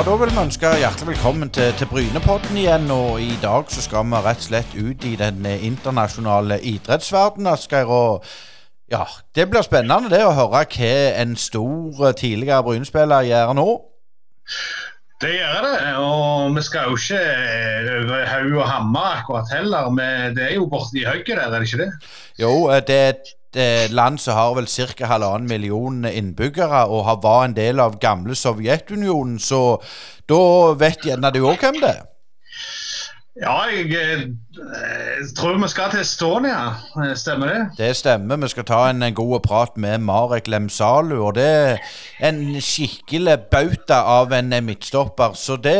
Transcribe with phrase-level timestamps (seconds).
[0.00, 2.90] Ja, Da vil vi ønske hjertelig velkommen til, til Brynepodden igjen.
[2.90, 7.46] og I dag så skal vi rett og slett ut i den eh, internasjonale idrettsverdenen,
[7.52, 7.84] Asgeir.
[7.84, 8.24] og
[8.90, 9.02] ja,
[9.34, 10.62] Det blir spennende det å høre hva
[11.20, 13.66] en stor eh, tidligere Bryne-spiller gjør nå.
[15.20, 19.90] Det gjør det, og vi skal jo ikke eh, over haug og hammer akkurat heller.
[19.92, 21.90] Men det er jo borti høyre der, er det ikke det?
[22.40, 22.54] Jo,
[22.88, 25.10] det er et land som har vel ca.
[25.10, 29.80] halvannen million innbyggere, og har var en del av gamle Sovjetunionen, så
[30.30, 30.40] da
[30.78, 32.09] vet gjerne du òg hvem det er.
[33.40, 34.18] Ja, jeg, jeg,
[34.60, 36.74] eh, tror vi skal til Estonia.
[37.00, 37.60] Eh, stemmer det?
[37.78, 38.36] Det stemmer.
[38.36, 41.14] Vi skal ta en, en god prat med Marek Lemsalu.
[41.24, 41.78] Og det er
[42.28, 45.76] en skikkelig bauta av en midtstopper, så det,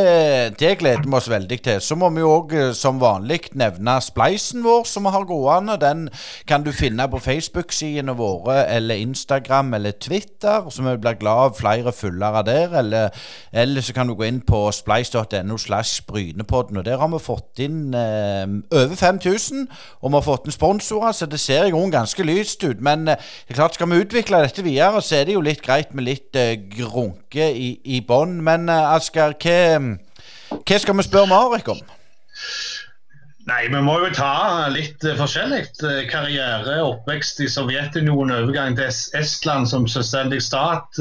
[0.60, 1.82] det gleder vi oss veldig til.
[1.84, 5.76] Så må vi òg som vanlig nevne spleisen vår som vi har gående.
[5.84, 6.08] Den
[6.48, 11.60] kan du finne på Facebook-sidene våre eller Instagram eller Twitter, så vi blir glad av
[11.60, 12.80] flere følgere der.
[12.80, 17.20] Eller, eller så kan du gå inn på spleis.no slash Brynepodden, og der har vi
[17.20, 19.68] fått fått inn eh, over 5000,
[20.00, 22.80] og vi har fått inn sponsorer, så det ser i grunnen ganske lyst ut.
[22.80, 25.62] Men eh, det er klart, skal vi utvikle dette videre, så er det jo litt
[25.62, 28.40] greit med litt eh, grunke i, i bånn.
[28.42, 29.96] Men eh, Asker, hva,
[30.50, 31.80] hva skal vi spørre Marek om?
[33.48, 35.64] Nei, vi må jo ta litt uh, forskjellig.
[35.80, 41.00] Uh, karriere, oppvekst i Sovjetunionen, overgang til Estland som selvstendig stat.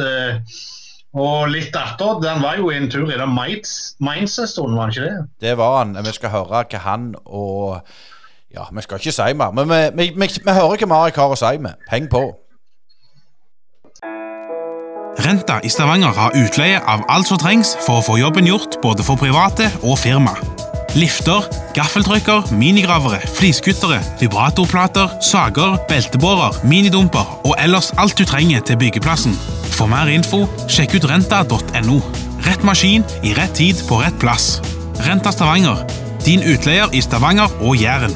[1.17, 5.25] Og litt etter, den var jo en tur i den Mainz-stolen, var han ikke det?
[5.41, 5.97] Det var han.
[6.05, 7.81] Vi skal høre hva han og
[8.53, 11.33] Ja, vi skal ikke si mer, men vi, vi, vi, vi hører hva Marek har
[11.33, 11.77] å si med.
[11.89, 12.23] Heng på.
[15.19, 19.05] Renta i Stavanger har utleie av alt som trengs for å få jobben gjort både
[19.05, 20.37] for private og firma.
[20.95, 29.35] Lifter, gaffeltrykker, minigravere, fliskuttere, vibratorplater, sager, beltebårer, minidumper og ellers alt du trenger til byggeplassen.
[29.75, 31.99] For mer info, sjekk ut renta.no.
[32.47, 34.57] Rett maskin i rett tid på rett plass.
[35.05, 35.85] Renta Stavanger,
[36.25, 38.15] din utleier i Stavanger og Jæren.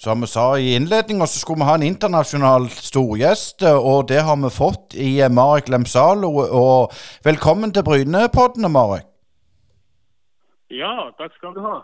[0.00, 4.38] Som vi sa i innledninga, så skulle vi ha en internasjonal storgjest, og det har
[4.40, 6.30] vi fått i Marek Lemsalo.
[6.40, 6.94] Og
[7.24, 9.04] velkommen til Brynepoddene, Marek.
[10.72, 11.82] Ja, takk skal du ha.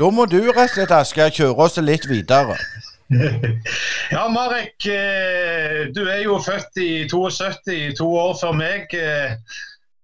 [0.00, 2.58] Da må du rett og slett, kjøre oss litt videre.
[4.16, 4.74] ja, Marek.
[4.90, 8.90] eh, Du er jo født i 72, to år før meg.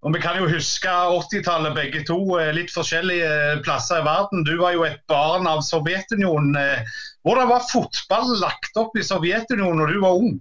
[0.01, 2.39] Eh, Og vi kan jo huske 80-tallet begge to.
[2.39, 4.45] eh, Litt forskjellige plasser i verden.
[4.45, 6.57] Du var jo et barn av Sovjetunionen.
[6.57, 6.85] eh.
[7.23, 10.41] Hvordan var fotball lagt opp i Sovjetunionen når du var ung?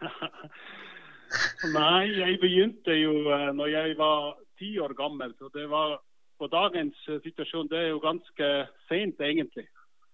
[1.74, 5.34] Nei, jeg begynte jo eh, når jeg var ti år gammel.
[5.38, 5.98] Så det var
[6.38, 9.66] på dagens eh, situasjon det er jo ganske sent, egentlig.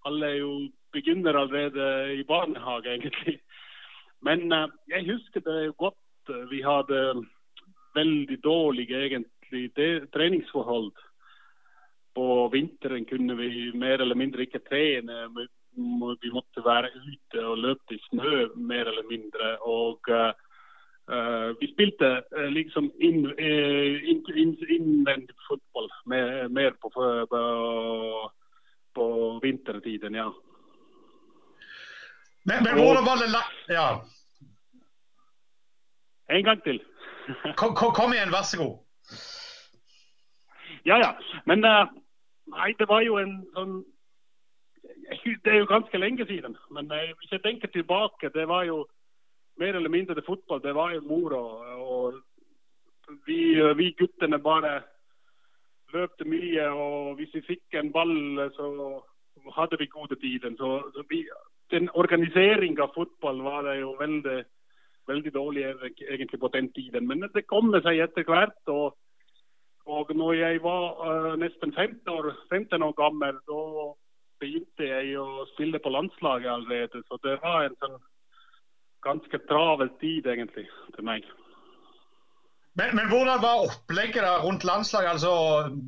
[0.07, 3.41] Alle jo begynner allerede i barnehage, egentlig.
[4.23, 4.49] Men
[4.89, 5.99] jeg husker det godt.
[6.51, 7.25] Vi hadde
[7.95, 9.73] veldig dårlige egentlig
[10.13, 10.93] treningsforhold.
[12.15, 15.27] På vinteren kunne vi mer eller mindre ikke trene.
[15.37, 15.49] Vi,
[16.33, 19.55] måtte være ute og løpe i snø mer eller mindre.
[19.65, 20.33] Og uh,
[21.09, 22.11] uh, vi spilte
[22.53, 27.43] liksom innvendig inn, inn, inn fotball mer, mer på, på,
[28.95, 29.07] på
[29.43, 30.29] vintertiden, ja.
[32.45, 33.43] Men, men hvordan var det la...
[33.69, 33.89] Ja.
[36.29, 36.81] En gang til.
[37.57, 38.79] Kom, kom, kom, igjen, vær så god.
[40.87, 41.13] Ja, ja.
[41.47, 41.87] Men uh,
[42.57, 43.83] nei, det var jo en sånn
[45.45, 46.57] Det er jo ganske lenge siden.
[46.75, 48.87] Men uh, hvis jeg tenker tilbake, det var jo
[49.61, 50.63] mer eller mindre det fotball.
[50.63, 52.21] Det var jo mor Og,
[53.27, 54.81] vi, uh, vi guttene bare
[55.93, 56.69] løpte mye.
[56.71, 58.67] Og hvis vi fikk en ball, så
[59.57, 60.55] hadde vi gode tider.
[60.59, 61.23] Så, så vi,
[61.71, 64.39] den organiseringa av fotball var det jo veldig,
[65.11, 67.09] veldig dårlig egentlig på den tiden.
[67.09, 68.61] Men det kom seg etter hvert.
[68.73, 68.95] Og,
[69.87, 73.63] og når jeg var uh, nesten 15 år, 15 år gammel, da
[74.43, 77.05] begynte jeg å spille på landslaget allerede.
[77.09, 78.01] Så det var en sånn
[79.03, 81.27] ganske travel tid egentlig til meg.
[82.79, 85.33] Men, men, hvordan var opplegget rundt landslaget, altså,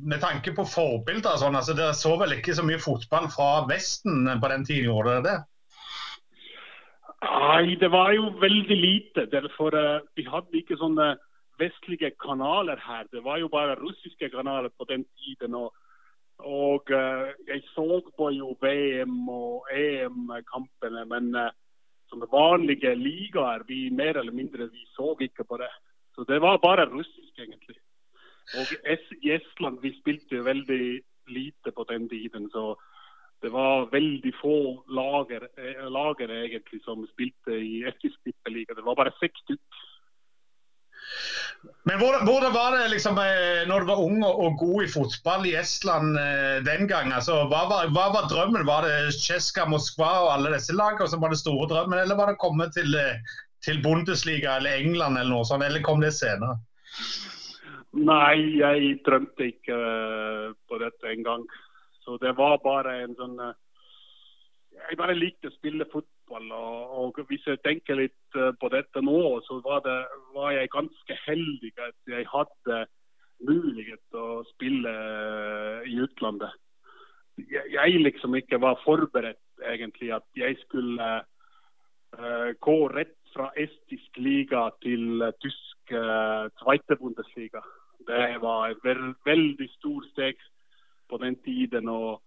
[0.05, 1.39] med tanke på forbilder?
[1.41, 5.15] Sånn, altså, Dere så vel ikke så mye fotball fra Vesten på den tiden, gjorde
[5.15, 5.37] dere det?
[7.25, 9.25] Nei, det var jo veldig lite.
[9.31, 11.15] Derfor uh, Vi hadde ikke sånne
[11.59, 13.07] vestlige kanaler her.
[13.11, 15.55] Det var jo bare russiske kanaler på den tiden.
[15.55, 15.73] Og,
[16.39, 21.49] og uh, jeg så på jo VM og EM-kampene, men uh,
[22.09, 25.71] som vanlige ligaer, vi mer eller mindre vi så ikke på det.
[26.15, 27.79] Så det var bare russisk, egentlig.
[28.55, 28.69] Og
[29.25, 32.49] i Estland vi spilte veldig lite på den tiden.
[32.51, 32.75] så
[33.43, 35.47] det var veldig få lager,
[35.91, 38.77] lager egentlig som spilte i Eskils tippeliga.
[38.77, 39.83] Det var bare seks stykker.
[41.85, 45.45] Men hvordan, hvordan, var det liksom, eh, når du var ung og god i fotball
[45.45, 47.13] i Estland eh, den gang?
[47.13, 48.65] Altså, hva, var, hva, var, drømmen?
[48.65, 52.31] Var det Tsjeska, Moskva og alle disse lagene som var det store drømmen, eller var
[52.31, 53.21] det å komme til, eh,
[53.65, 56.57] til Bundesliga eller England eller noe sånt, eller kom det senere?
[57.95, 59.77] Nei, jeg drømte ikke
[60.67, 61.45] på dette engang.
[62.05, 63.39] Så det var bare en sånn
[64.75, 66.51] Jeg bare likte å spille fotball.
[66.51, 69.95] Og, og, Hvis jeg tenker litt eh, på dette nå, så var, det,
[70.35, 72.81] var jeg ganske heldig at jeg hadde
[73.45, 76.53] mulighet til å spille eh, i utlandet.
[77.39, 81.07] Jeg, jeg liksom ikke var forberedt egentlig at jeg skulle
[82.19, 86.95] uh, gå rett fra estisk liga til uh, tysk uh, zweite.
[88.07, 90.39] Det var et veld, veldig stor steg
[91.09, 91.89] på den tiden.
[91.89, 92.21] og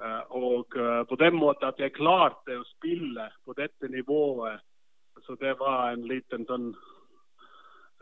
[0.00, 4.62] Eh, og eh, på den måten at jeg klarte å spille på dette nivået.
[5.26, 6.70] Så det var en liten sånn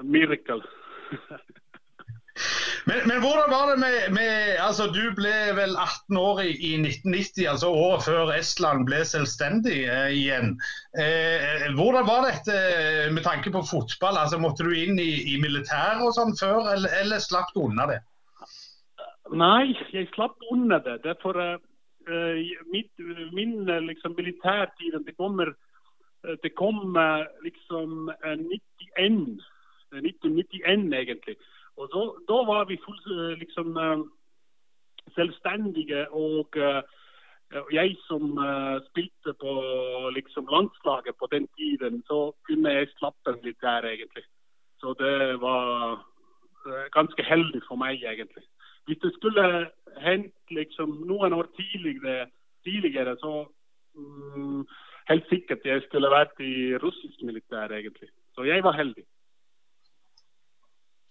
[0.07, 0.63] mirakel.
[2.89, 6.71] men, men, hvordan var det med, med, altså Du ble vel 18 år i, i
[6.79, 10.55] 1990, altså året før Estland ble selvstendig eh, igjen.
[11.03, 12.61] Eh, hvordan var dette
[13.11, 14.21] med tanke på fotball?
[14.23, 17.91] Altså Måtte du inn i, i militæret og sånn før, eller, eller slapp du unna
[17.91, 17.99] det?
[19.33, 21.03] Nei, jeg slapp unna det.
[21.05, 21.59] Derfor, uh,
[22.09, 22.93] Eh, mitt,
[23.33, 25.49] min eh, liksom, militærtid det kommer
[26.25, 26.97] eh, det kom
[27.45, 29.43] liksom 91,
[29.93, 31.37] 1991 egentlig.
[31.77, 31.89] Og
[32.29, 33.77] Da var vi full, liksom
[35.15, 36.11] selvstendige.
[36.11, 36.57] og
[37.73, 38.39] jeg som
[38.91, 39.53] spilte på
[40.15, 44.25] liksom, landslaget på den tiden, så kunne jeg slappe litt der, egentlig.
[44.81, 46.05] Så det var
[46.93, 48.45] ganske heldig for meg, egentlig.
[48.89, 49.45] Hvis det skulle
[50.01, 52.31] hendt liksom noen år tidligere,
[52.65, 53.33] tidligere så
[53.95, 54.63] mm,
[55.11, 58.09] helt sikkert jeg skulle vært i russisk militær, egentlig.
[58.35, 59.05] Så jeg var heldig.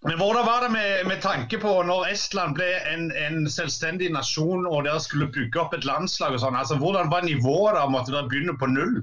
[0.06, 4.68] Men Hvordan var det med, med tanke på når Estland ble en, en, selvstendig nasjon
[4.70, 6.38] og dere skulle bygge opp et landslag?
[6.38, 7.88] og sånn, altså Hvordan var nivået da?
[7.90, 9.00] Måtte dere begynne på null?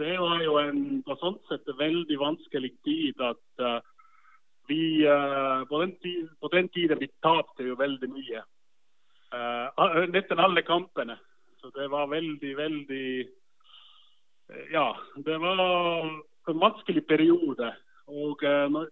[0.00, 3.78] Det var jo en på sånn sett veldig vanskelig tid at uh,
[4.66, 8.42] vi, uh, på, den tiden, på, den tiden vi tapte jo veldig mye.
[9.34, 11.18] Uh, nesten alle kampene.
[11.60, 13.08] Så det var veldig, veldig
[14.72, 16.04] Ja, det var
[16.48, 17.72] en vanskelig periode.
[18.06, 18.42] Og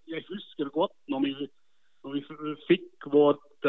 [0.08, 1.48] jeg husker godt når vi,
[2.04, 3.68] når vi fikk vårt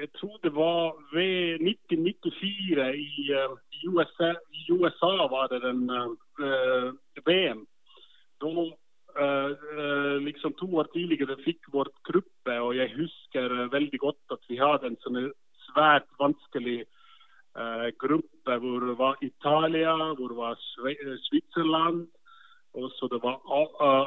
[0.00, 3.28] Jeg tror det var ved 1994 i,
[3.76, 5.84] i, USA, i USA var det den
[7.26, 7.66] VM.
[8.40, 8.48] Da
[9.14, 14.34] Uh, uh, liksom To år tidligere fikk vår gruppe, og jeg husker uh, veldig godt
[14.34, 15.28] at vi hadde en sånn
[15.68, 16.84] svært vanskelig
[18.02, 20.56] gruppe hvor det var Italia, hvor det var
[21.28, 22.08] Sveitserland,
[22.74, 23.38] og så det var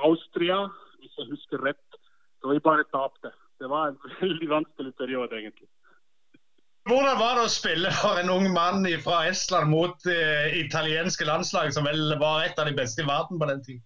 [0.03, 0.57] Austria,
[0.99, 1.99] hvis jeg husker rett.
[2.41, 3.31] Så vi bare tapte.
[3.55, 5.69] Det var en veldig vanskelig periode, egentlig.
[6.91, 7.39] Hvordan var
[8.01, 12.69] for en ung mann fra Estland mot det italienske landslag, som vel var et av
[12.69, 13.83] de beste i verden på den tiden?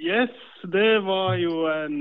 [0.00, 0.36] Yes,
[0.72, 1.96] det var jo en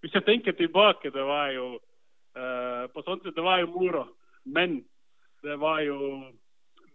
[0.00, 1.66] Hvis jeg tenker tilbake, det var jo
[2.38, 4.04] uh, På sånn sett, det var jo moro.
[4.46, 4.80] Men
[5.42, 5.98] det var jo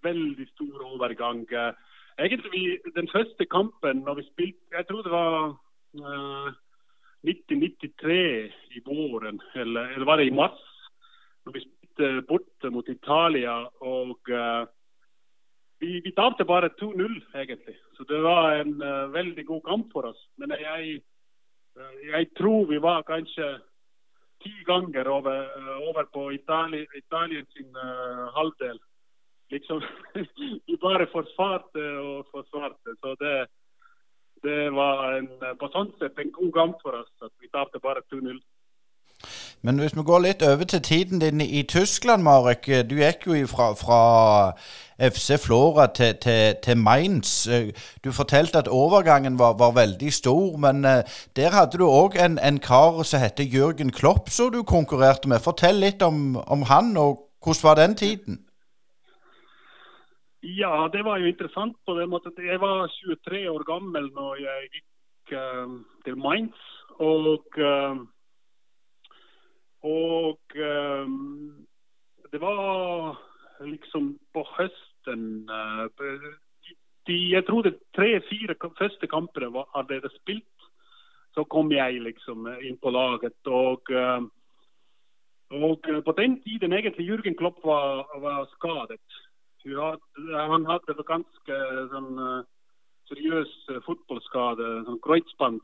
[0.06, 1.44] veldig stor overgang.
[2.18, 5.36] Egentlig den første kampen når vi spilte Jeg tror det var
[6.00, 6.50] uh,
[7.26, 8.18] 1993
[8.78, 10.62] i våren, eller, eller var det i mars?
[11.46, 13.70] Når vi spilte borte mot Italia.
[13.82, 14.68] og uh,
[15.80, 17.76] vi, vi tapte bare 2-0, egentlig.
[17.98, 20.28] Så det var en uh, veldig god kamp for oss.
[20.38, 21.02] Men jeg,
[21.78, 23.60] uh, jeg tror vi var kanskje
[24.44, 25.48] ti ganger over,
[25.90, 27.72] over på Itali, Italien sin
[28.36, 28.80] halvdel.
[29.50, 29.82] Liksom,
[30.68, 32.98] vi bare forsvarte og forsvarte.
[33.00, 33.48] Så det,
[34.44, 38.04] det var en, på sånn sett en god kamp for oss at vi tapte bare
[38.14, 38.42] 2-0.
[39.62, 42.68] Men hvis vi går litt over til tiden din i Tyskland, Marek.
[42.90, 44.02] Du gikk jo fra, fra
[45.10, 47.48] FC Flora til, til, til, Mainz.
[48.04, 51.02] Du fortalte at overgangen var, var veldig stor, men uh,
[51.36, 55.44] der hadde du òg en, en, kar som heter Jørgen Klopp, som du konkurrerte med.
[55.44, 58.40] Fortell litt om, om han, og hvordan var den tiden?
[60.44, 62.32] Ja, det var jo interessant på den måten.
[62.38, 66.56] Jeg var 23 år gammel når jeg gikk uh, til Mainz.
[67.00, 67.98] Og uh,
[69.86, 71.66] og um,
[72.32, 73.22] det var
[73.62, 75.86] liksom på høsten uh,
[77.08, 80.50] de, Jeg tror det tre-fire første kampene var, det spilt.
[81.36, 83.38] Så kom jeg liksom inn på laget.
[83.46, 84.32] Og, Um,
[85.52, 89.02] og på den tiden egentlig Jürgen Klopp var, var skadet.
[90.50, 91.58] Han hadde ganske
[91.92, 92.18] sånn
[93.10, 93.54] seriøs
[93.86, 95.62] fotballskade, sånn kreuzband.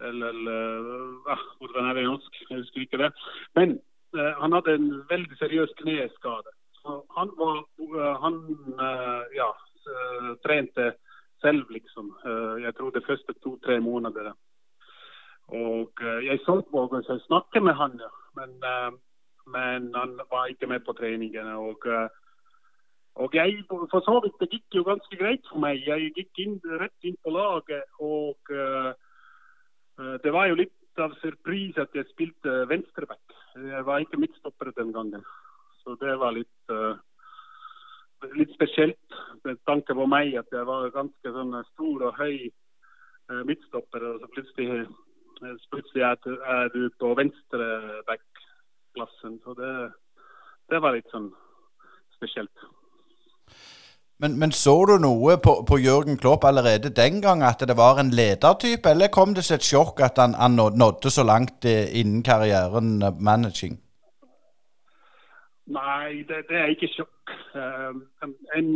[0.00, 2.40] Eller, eller hvordan er det norsk?
[2.50, 3.12] Jeg husker ikke det.
[3.54, 3.78] Men
[4.14, 6.50] han hadde en veldig seriøs kneskade.
[6.82, 7.64] Så han var
[8.22, 8.34] Han
[9.34, 9.50] ja,
[10.46, 10.92] trente
[11.40, 12.12] selv, liksom.
[12.62, 14.32] Jeg tror de første to-tre månedene.
[15.48, 18.00] Og jeg så på og jeg snakket med han,
[18.36, 18.62] men
[19.46, 21.56] men han var ikke med på treningene.
[21.56, 22.08] Og, eh,
[23.14, 25.82] og jeg, for så vidt, det gikk jo ganske greit for meg.
[25.86, 27.84] Jeg gikk inn, rett inn på laget.
[28.00, 28.90] Og uh,
[29.96, 33.34] det var jo litt av surprise at jeg spilte venstreback.
[33.54, 35.24] Jeg var ikke midtstopper den gangen.
[35.82, 36.96] Så det var litt, uh,
[38.34, 43.42] litt spesielt med tanke på meg at jeg var ganske sånn stor og høy uh,
[43.46, 44.06] midtstopper.
[44.10, 44.86] Og så plutselig,
[45.70, 48.46] plutselig er du på venstreback
[48.94, 49.38] klassen.
[49.44, 49.74] Så det,
[50.72, 51.30] det var litt sånn
[52.16, 52.66] spesielt.
[54.22, 57.98] Men, men, så du noe på, på, Jørgen Klopp allerede den gang, at det var
[57.98, 62.22] en ledertype, eller kom det som et sjokk at han, han, nådde så langt innen
[62.22, 63.74] karrieren managing?
[65.66, 67.34] Nei, det, det er ikke sjokk.
[67.56, 67.90] Uh,
[68.22, 68.70] en, en,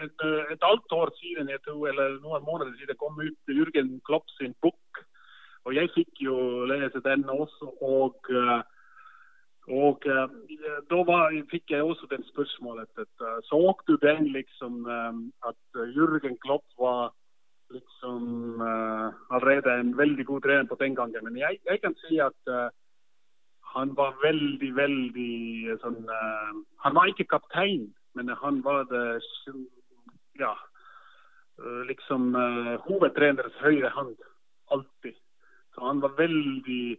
[0.00, 4.30] et, et halvt år siden, jeg tror, eller noen måneder siden, kom ut Jørgen Klopp
[4.38, 5.04] sin bok.
[5.68, 7.74] Og jeg fikk jo lese den også.
[7.84, 8.32] og
[9.70, 10.26] og uh,
[10.90, 15.78] Da var, fikk jeg også den spørsmålet at uh, så du den liksom um, at
[15.94, 17.14] Jürgen Klopp var
[17.70, 21.24] liksom uh, allerede en veldig god trener på den gangen.
[21.24, 22.72] Men jeg, jeg kan si at
[23.74, 26.04] han var veldig, veldig sånn
[26.84, 29.22] Han var ikke kaptein, men han var det
[30.36, 30.52] ja,
[31.88, 32.34] liksom
[32.84, 34.16] hovedtrenerens høyre hand.
[34.68, 35.16] Alltid.
[35.74, 36.98] Så han var veldig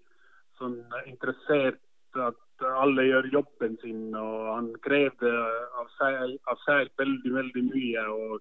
[0.57, 1.81] sånn interessert
[2.17, 4.15] at alle gjør jobben sin.
[4.15, 5.31] og Han krevde
[5.79, 8.05] av seg, av seg veldig, veldig mye.
[8.07, 8.39] og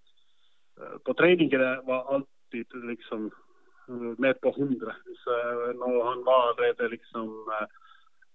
[0.80, 4.96] uh, På treningene var alltid liksom uh, med på 100.
[5.24, 7.30] Så, uh, når han var allerede liksom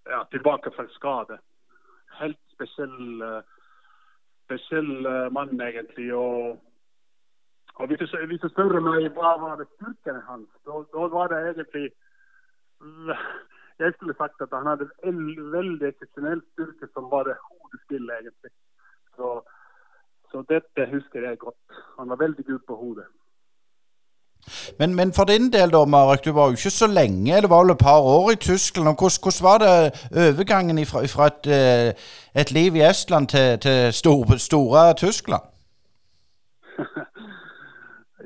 [0.07, 1.37] ja, tilbake fra skade.
[2.19, 3.21] Helt spesiell,
[4.45, 6.13] spesiell mann, egentlig.
[6.15, 6.57] og
[7.77, 11.27] og hvis du, hvis du spør meg hva var det styrkene hans, da, da var
[11.29, 11.91] det egentlig
[13.79, 15.19] jeg skulle sagt at han hadde en
[15.57, 18.51] veldig eksepsjonell styrke som var det hodespill, egentlig.
[19.15, 19.27] Så,
[20.31, 21.79] så, dette husker jeg godt.
[21.99, 23.07] Han var veldig god på hodet.
[24.79, 27.63] Men, men, for din del, da, Marek, du var jo ikke så lenge, det var
[27.63, 28.87] vel et par år i Tyskland.
[28.87, 29.73] Hvordan, hvordan var det
[30.25, 31.93] overgangen fra, fra et, eh,
[32.41, 35.43] et, liv i Estland til, til store, store Tyskland?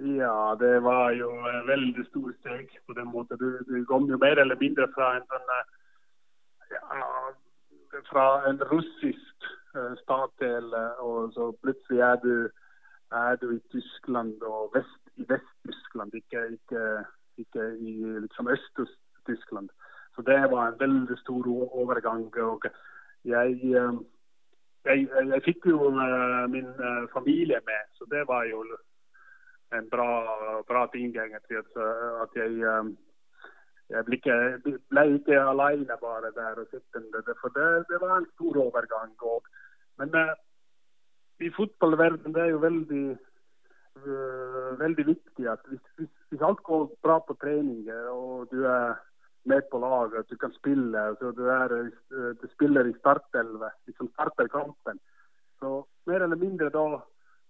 [0.03, 3.37] Ja, det var jo en veldig stor steg på den måten.
[3.37, 5.67] Du, du kom jo mer eller mindre fra en sånn eh,
[6.71, 7.09] ja,
[8.09, 12.49] fra en russisk uh, eh, og så plutselig er du,
[13.13, 17.05] er du i Tyskland og vest, i Vest-Tyskland, ikke, ikke,
[17.37, 17.93] ikke, i
[18.25, 19.69] liksom Øst-Tyskland.
[20.15, 22.31] Så det var en veldig stor overgang.
[22.37, 22.65] og
[23.25, 23.59] jeg,
[24.85, 25.91] jeg, jeg fikk jo
[26.49, 26.73] min
[27.13, 28.65] familie med, så det var jo
[29.77, 30.09] en bra,
[30.67, 31.57] bra ting, egentlig.
[31.57, 31.81] At,
[32.23, 32.93] at jeg, um,
[33.89, 34.37] jeg ble ikke,
[34.91, 37.23] ble ikke alene bare der og sittende.
[37.41, 39.13] For det, det var en stor overgang.
[39.33, 39.43] Og,
[40.01, 40.33] men uh,
[41.41, 43.05] i fotballverdenen det er jo veldig
[44.05, 48.99] uh, veldig viktig at hvis, hvis, hvis, alt går bra på trening og du er
[49.49, 51.71] med på laget, du kan spille, så du, er,
[52.41, 54.99] du spiller i startelve, liksom starter kampen,
[55.59, 56.83] så mer eller mindre da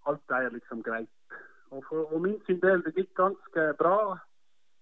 [0.07, 1.09] alt er liksom greit.
[1.71, 4.17] Og for og min sin del det gikk ganske bra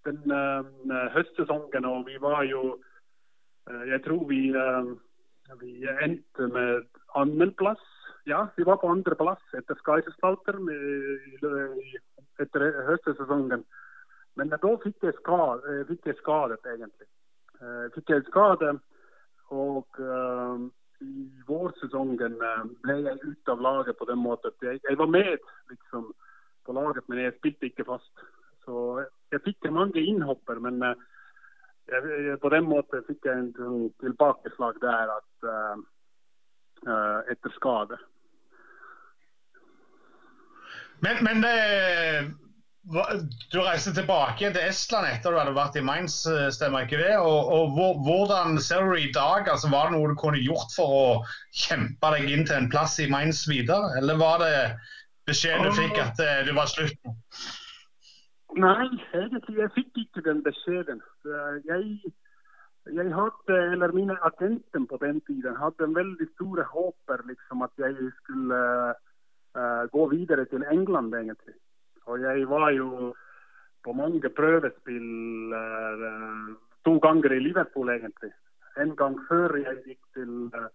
[0.07, 1.85] den uh, høstsesongen.
[1.85, 2.63] Og vi var jo
[3.69, 4.89] uh, Jeg tror vi, uh,
[5.61, 7.83] vi endte med annenplass.
[8.25, 10.57] Ja, vi var på andreplass etter Skaisestalter
[12.39, 13.63] etter høstsesongen.
[14.37, 17.07] Men da fikk jeg, skade, fikk jeg skadet, egentlig.
[17.95, 18.75] Fikk jeg skade,
[19.49, 19.97] og
[21.01, 22.37] i vårsesongen
[22.83, 24.53] ble jeg ute av laget på den måten.
[24.61, 26.11] Jeg, jeg var med, liksom
[26.65, 28.25] på laget, men jeg spilte ikke fast.
[28.65, 31.07] Så jeg fikk mange innhopper, men eh,
[31.89, 37.97] jeg, på den måten fikk jeg en sånn tilbakeslag der at uh, etter skade.
[41.01, 41.41] Men, men
[43.51, 46.21] du reiste tilbake til Estland etter du hadde vært i Mainz,
[46.55, 47.17] stemmer ikke det?
[47.21, 49.49] Og, og Hvordan ser du i dag?
[49.51, 51.03] Altså, var det noe du kunne gjort for å
[51.53, 53.93] kjempe deg inn til en plass i Mainz videre?
[53.99, 54.55] Eller var det
[55.29, 57.17] beskjeden du fikk at uh, du var slutten?
[58.57, 61.03] Nei, egentlig jeg fikk ikke den beskjeden.
[61.69, 62.13] Jeg,
[62.89, 67.71] jeg hadde, eller Mine agenter på den tiden hadde en veldig store håper liksom, at
[67.77, 68.61] jeg skulle
[69.57, 71.55] uh, gå videre til England, egentlig.
[72.05, 73.13] Og jeg var jo
[73.85, 76.49] på mange prøvespill uh,
[76.85, 78.33] to ganger i Liverpool, egentlig.
[78.81, 80.69] En gang før jeg gikk til, uh,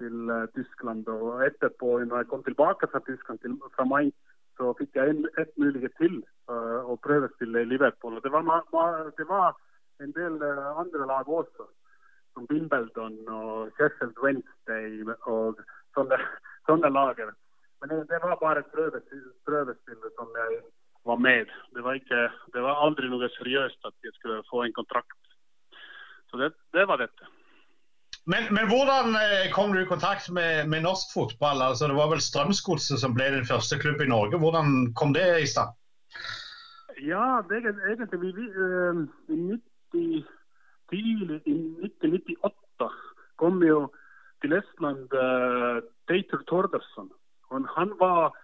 [0.00, 4.10] til Tyskland, og etterpå, når jeg kom tilbake fra Tyskland, til, fra mai,
[4.58, 8.18] så fikk jeg en, et mulighet til å prøvespille i Liverpool.
[8.24, 8.48] Det var,
[9.18, 9.54] det var
[10.04, 10.40] en del
[10.82, 11.68] andre lag også
[12.34, 15.60] som Wimbledon og Sheffield Wednesday og
[15.96, 16.18] sånne,
[16.68, 17.32] sånne lager.
[17.80, 18.70] Men det, det var bare et
[19.46, 20.60] prøvespill som jeg
[21.08, 21.52] var med.
[21.74, 25.16] Det var, ikke, det var aldri noe seriøst at jeg skulle få en kontrakt.
[26.30, 27.28] Så det, det var dette.
[28.28, 31.62] Men, men, hvordan eh, kom du i kontakt med, med, norsk fotball?
[31.62, 34.38] Altså, det var vel Strømsgodset som ble din første klubb i Norge.
[34.38, 35.72] Hvordan kom det i stand?
[37.00, 40.26] Ja, det er egentlig vi, uh, i 90
[40.90, 42.90] tidlig i 1998
[43.40, 43.86] kom jo
[44.42, 47.08] til Estland uh, Teitur Tordersson.
[47.50, 48.34] Og han var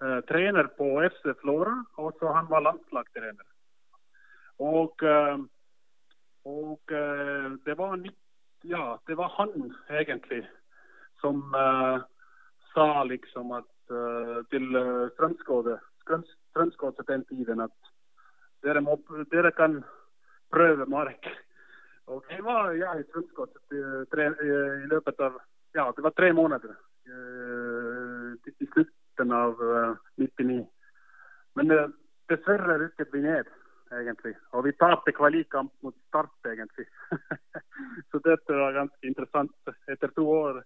[0.00, 3.46] uh, trener på FC Flora, og så han var landslagstrener.
[4.64, 5.44] Og, uh,
[6.46, 6.80] og
[7.66, 7.96] det, var,
[8.68, 10.42] ja, det var han egentlig
[11.20, 11.42] som
[12.74, 13.92] sa liksom at
[14.50, 14.66] til
[15.14, 15.84] Strømsgodset
[16.50, 17.92] Strømsgodset den tiden at
[18.66, 18.98] dere, må,
[19.30, 19.78] dere kan
[20.52, 21.28] prøve mark.
[22.06, 25.38] og jeg var ja, i Strømsgodset i løpet av
[25.76, 26.70] ja, det var tre måneder
[27.08, 30.62] uh, i slutten av uh, 99.
[31.54, 31.90] Men uh,
[32.32, 33.50] dessverre rykket vi ned,
[33.92, 34.34] egentlig.
[34.52, 36.86] Og vi tapte kvalikkamp mot Start, egentlig.
[38.10, 39.54] Så dette var ganske interessant.
[39.88, 40.62] Etter to år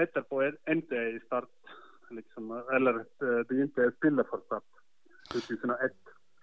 [0.00, 1.50] etterpå endte jeg i Start.
[2.12, 3.04] Liksom, eller
[3.48, 4.68] begynte jeg å spille for Start
[5.32, 5.94] 2001.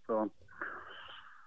[0.07, 0.25] Så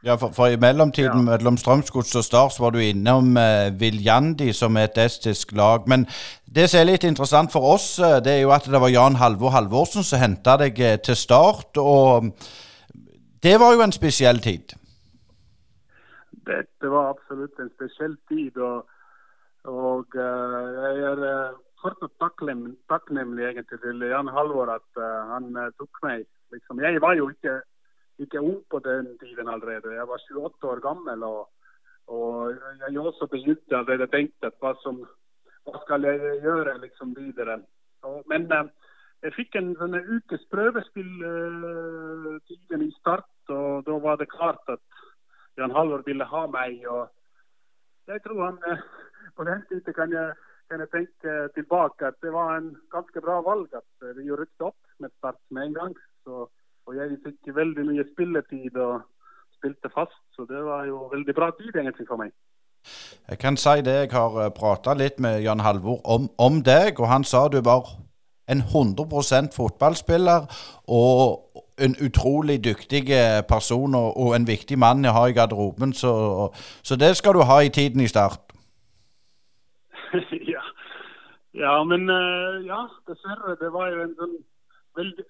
[0.03, 1.37] ja, for, for i mellomtiden ja.
[1.37, 5.87] mellom Strømsgods og Stars var du innom eh, Viljandi, som er et estisk lag.
[5.87, 6.09] Men
[6.43, 9.21] det som er litt interessant for oss, eh, det er jo at det var Jan
[9.21, 11.79] Halvor Halvorsen som henta deg eh, til Start.
[11.79, 12.33] Og
[13.43, 14.75] det var jo en spesiell tid?
[16.47, 18.57] Dette var absolutt en spesiell tid.
[18.59, 18.87] Og,
[19.71, 22.15] og uh, jeg er uh, fortsatt
[22.89, 26.27] takknemlig egentlig til Jan Halvor at uh, han tok meg.
[26.53, 27.61] Liksom, jeg var jo ikke
[28.19, 29.95] ikke ung på den tiden allerede.
[29.95, 31.23] Jeg var 28 år gammel.
[31.23, 31.49] og,
[32.07, 32.55] og
[32.89, 35.03] jeg også begynte allerede å tenke hva, som,
[35.65, 37.61] hva skal jeg gjøre liksom videre.
[38.03, 38.71] Og, men eh,
[39.23, 44.73] jeg fikk en sånn ukes prøvespill uh, tiden i start, og da var det klart
[44.73, 45.03] at
[45.61, 46.81] Jan Halvor ville ha meg.
[46.87, 47.09] og
[48.11, 48.83] jeg tror han uh,
[49.37, 50.33] På den tiden kan jeg,
[50.69, 54.81] kan jeg tenke tilbake at det var en ganske bra valg at vi rykket opp
[54.99, 55.95] med Start med en gang.
[56.25, 56.49] Så
[56.87, 59.03] og jeg fikk veldig mye spilletid og
[59.57, 62.33] spilte fast, så det var jo veldig bra tid egentlig for meg.
[63.31, 66.99] Jeg kan si det, jeg har eh, prata litt med Jan Halvor om, om, deg,
[66.99, 67.87] og han sa du var
[68.51, 70.47] en 100% fotballspiller
[70.89, 75.93] og en utrolig dyktig eh, person og, og en viktig mann jeg har i garderoben.
[75.93, 76.13] Så,
[76.83, 78.41] så, det skal du ha i tiden i start.
[80.55, 80.63] ja.
[81.55, 83.57] ja, men eh, ja, dessverre.
[83.61, 84.39] Det var jo en sånn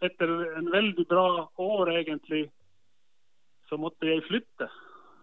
[0.03, 1.27] etter en veldig bra
[1.59, 2.49] år, egentlig,
[3.69, 4.67] så måtte jeg flytte.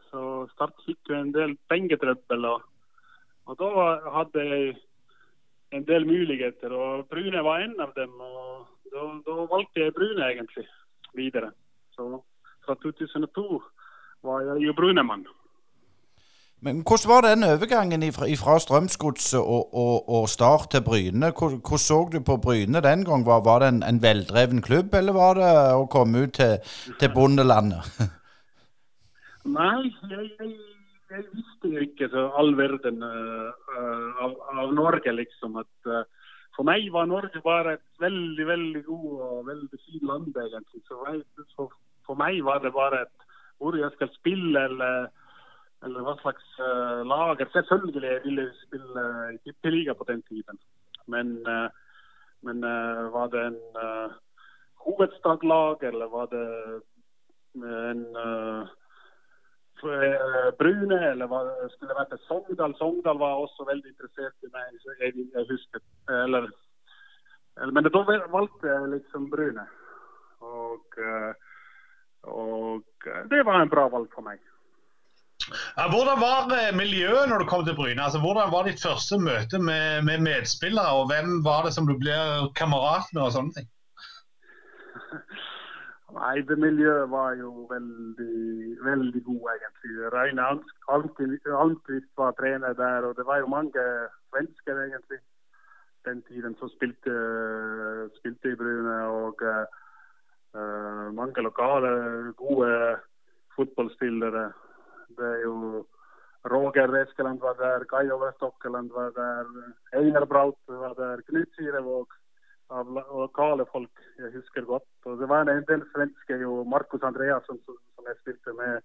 [0.10, 2.46] Så Start fikk jo en del pengetrøbbel.
[2.46, 2.62] Og,
[3.46, 4.78] og da hadde jeg
[5.72, 8.14] en del muligheter, og Brune var en av dem.
[8.20, 10.66] og Da, da valgte jeg Brune egentlig
[11.14, 11.52] videre.
[11.94, 12.24] Så
[12.66, 13.62] fra 2002
[14.24, 15.28] var jeg jo Brunemann.
[16.62, 21.32] Men hvordan var den overgangen fra Strømsgodset og, og, og, Start til Bryne?
[21.32, 23.26] Hvordan så du på Bryne den gang?
[23.26, 26.58] Var, var det en, en, veldreven klubb, eller var det å komme ut til,
[27.00, 27.88] til bondelandet?
[29.60, 30.52] Nei, jeg, jeg,
[31.10, 35.56] jag visste ju inte så all världen äh, äh av, av, Norge liksom.
[35.56, 36.04] Att, äh,
[36.56, 40.84] för mig var Norge bara ett väldigt, väldigt god och väldigt fint land egentligen.
[40.88, 41.72] Så för, mig, så
[42.06, 43.18] för mig var det bara ett,
[43.60, 45.10] hur jag ska spela eller,
[45.86, 47.38] eller vad slags äh, lag.
[47.52, 50.58] Självklart ville jag spela i tippeliga på den tiden.
[51.06, 51.70] Men, äh,
[52.42, 54.12] men äh, var det en äh,
[54.86, 56.82] huvudstadslag eller var det
[57.90, 58.68] en äh,
[60.60, 62.76] Brune, eller var, skulle det vært Sogndal?
[62.80, 65.84] Sogndal var også veldig interessert i meg, jeg, jeg husker.
[66.10, 66.50] Eller,
[67.60, 69.66] eller, men da valgte jeg liksom Brune.
[70.40, 71.00] Og,
[72.24, 74.40] og det var en bra valg for meg.
[75.78, 78.04] Ja, hvordan var eh, miljøet når du kom til Bryne?
[78.04, 81.96] Altså, hvordan var ditt første møte med, med, medspillere, og hvem var det som du
[81.98, 82.18] ble
[82.60, 83.70] kamerat med og sånne ting?
[86.14, 89.98] Nei, det miljøet var jo veldig, veldig god, egentlig.
[90.14, 90.48] Reine
[91.64, 93.84] Almqvist var trener der, og det var jo mange
[94.30, 95.20] svensker, egentlig,
[96.08, 97.14] den tiden som spilte,
[98.18, 98.98] spilte i Bryne.
[99.22, 101.94] Og uh, mange lokale,
[102.42, 102.74] gode
[103.56, 104.50] fotballspillere.
[105.18, 105.86] Det er jo
[106.50, 109.46] Roger Eskeland var der, Kai Ove Stokkeland var der,
[109.94, 112.19] Einar Braut var der, Knut Sirevåg
[112.70, 114.90] av lokale folk jeg husker godt.
[115.10, 118.82] Og det var en del svenske, jo Marcus Andreasson, som, som jeg spilte med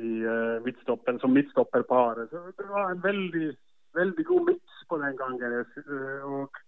[0.00, 2.26] i uh, midtstopper, som midtstopperpar.
[2.30, 3.50] Så det var en veldig,
[3.94, 5.58] veldig god miks på den gangen.
[5.60, 6.62] Eh, og,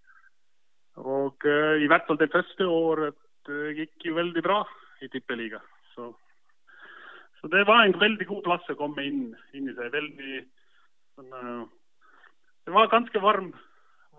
[1.01, 3.17] og uh, i hvert fall det første året
[3.49, 4.61] det gikk jo veldig bra
[5.05, 5.61] i tippeliga.
[5.95, 6.11] Så,
[7.41, 9.25] så, det var en veldig god plass å komme inn,
[9.57, 9.93] inn i seg.
[9.93, 10.45] Veldig
[11.17, 11.65] sånn, uh,
[12.65, 13.53] Det var ganske varm,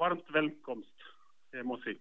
[0.02, 1.12] varmt velkomst,
[1.56, 1.96] jeg må si.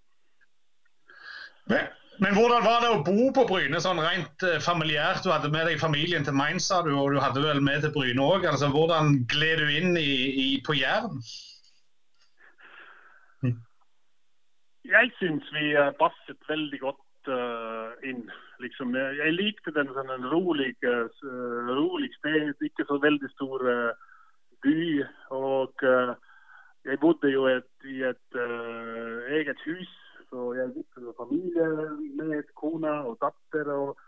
[1.71, 1.87] Men,
[2.21, 5.25] men, hvordan var det å bo på Bryne sånn rent uh, familiært?
[5.25, 8.25] Du hadde med deg familien til Mainz, du, og du hadde vel med til Bryne
[8.25, 8.47] òg.
[8.51, 10.13] Altså, hvordan gled du inn i,
[10.45, 11.23] i, på Jæren?
[13.45, 13.57] Hm.
[14.91, 18.27] Jeg syns vi passet veldig godt uh, inn.
[18.63, 21.09] Liksom, jeg, jeg likte den sånn rolig, uh,
[21.73, 23.65] rolig sted, ikke så veldig stor
[24.65, 24.85] by.
[25.41, 25.85] Og
[26.85, 28.41] jeg bodde jo et, i et
[29.39, 29.93] eget hus
[30.35, 31.67] så jeg gikk med familie
[32.19, 33.71] med kona og datter.
[33.71, 33.99] og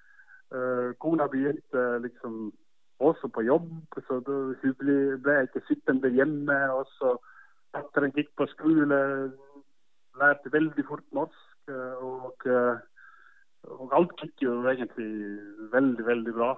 [0.54, 2.52] uh, Kona begynte liksom
[2.98, 3.70] også på jobb,
[4.08, 4.36] så da
[4.80, 6.58] ble, jeg ikke sittende hjemme.
[6.72, 7.16] og så
[7.74, 9.00] Datteren gikk på skole,
[10.18, 11.42] lærte veldig fort norsk.
[12.00, 12.46] Og,
[13.76, 15.10] og alt gikk jo egentlig
[15.74, 16.54] veldig, veldig bra.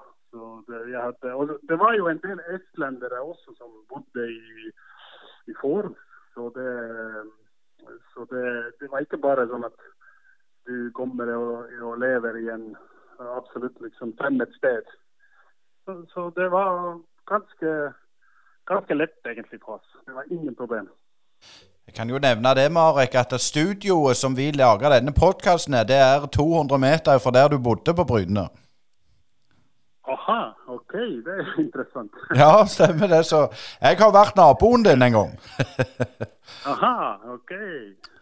[0.68, 4.70] Det, hadde, det var jo en del estlendere også som bodde i,
[5.50, 5.96] i Form.
[6.58, 6.72] Det,
[8.12, 8.44] så det,
[8.80, 9.78] det, var ikke bare sånn at
[10.68, 12.70] du kommer og, og lever i en
[13.38, 14.90] absolutt liksom fremmed sted.
[15.84, 16.98] Så, så, det var
[17.30, 17.74] ganske,
[18.68, 19.96] ganske lett egentlig for oss.
[20.06, 20.90] Det var ingen problem.
[21.88, 26.26] Jeg kan jo nevne det, Marek, at studioet som vi lager denne podkasten det er
[26.36, 28.44] 200 meter fra der du bodde på Bryne.
[30.04, 30.40] Aha,
[30.88, 30.98] OK.
[31.24, 32.12] Det er interessant.
[32.34, 33.26] ja, stemmer det.
[33.26, 33.48] Så
[33.80, 35.34] jeg har vært naboen din en gang.
[36.72, 37.52] Aha, OK.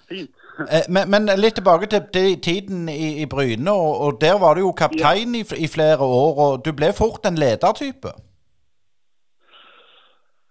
[0.08, 0.30] Fint.
[0.70, 4.60] Eh, men, men, litt tilbake til, tiden i, i Bryne, og, og, der var du
[4.60, 5.42] jo kaptein ja.
[5.42, 6.38] i, i, flere år.
[6.38, 8.14] og Du ble fort en ledertype?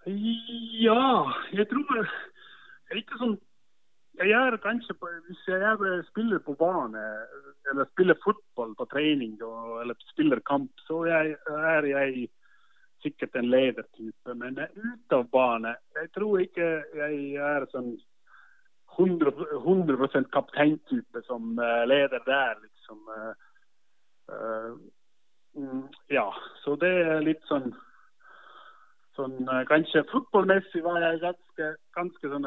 [0.06, 2.06] Ja, jeg tror
[2.90, 3.36] er ikke sånn
[4.16, 4.94] Jeg gjør kanskje
[5.26, 7.04] Hvis jeg spiller på bane,
[7.70, 12.28] eller spiller fotball på trening, og, eller spiller kamp, så jeg, er jeg
[13.02, 14.34] sikkert en ledertype.
[14.34, 17.96] Men ut av bane Jeg tror ikke jeg er sånn
[18.96, 23.02] 100, 100% kapteintype som uh, leder der, liksom.
[23.12, 23.34] Uh,
[24.32, 26.30] uh, ja,
[26.64, 27.74] så det er litt sånn
[29.16, 32.44] Sånn kanskje fotballmessig var jeg ganske, ganske sånn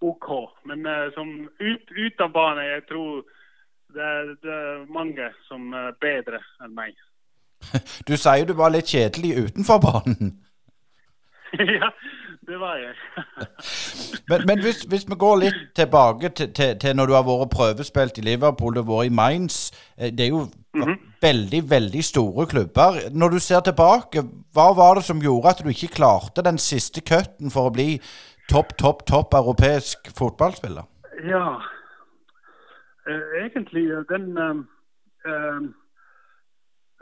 [0.00, 0.28] OK.
[0.70, 3.24] Men som ut, ut av bane, jeg tror
[3.94, 6.94] det er, det er mange som er bedre enn meg.
[8.08, 10.36] Du sier du var litt kjedelig utenfor banen.
[11.80, 11.90] ja,
[12.48, 12.94] det var jeg.
[14.30, 17.54] men, men hvis, hvis, vi går litt tilbake til, til, til, når du har vært
[17.54, 19.58] prøvespilt i Liverpool, du har vært i Mainz.
[19.98, 20.96] Eh, det er jo mm -hmm.
[21.22, 23.00] veldig, veldig store klubber.
[23.12, 27.00] Når du ser tilbake, hva var det som gjorde at du ikke klarte den siste
[27.00, 28.00] cutten for å bli
[28.52, 30.84] topp, topp, topp europeisk fotballspiller?
[31.24, 31.62] Ja,
[33.08, 34.56] uh, egentlig den uh,
[35.28, 35.62] uh,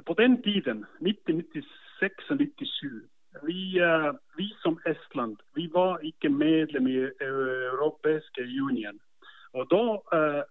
[0.06, 3.08] på den tiden, 1996 og 97,
[3.42, 3.80] vi,
[4.36, 9.00] vi, som Estland vi var ikke medlem i Europeiske union.
[9.52, 9.82] Og da
[10.16, 10.42] uh,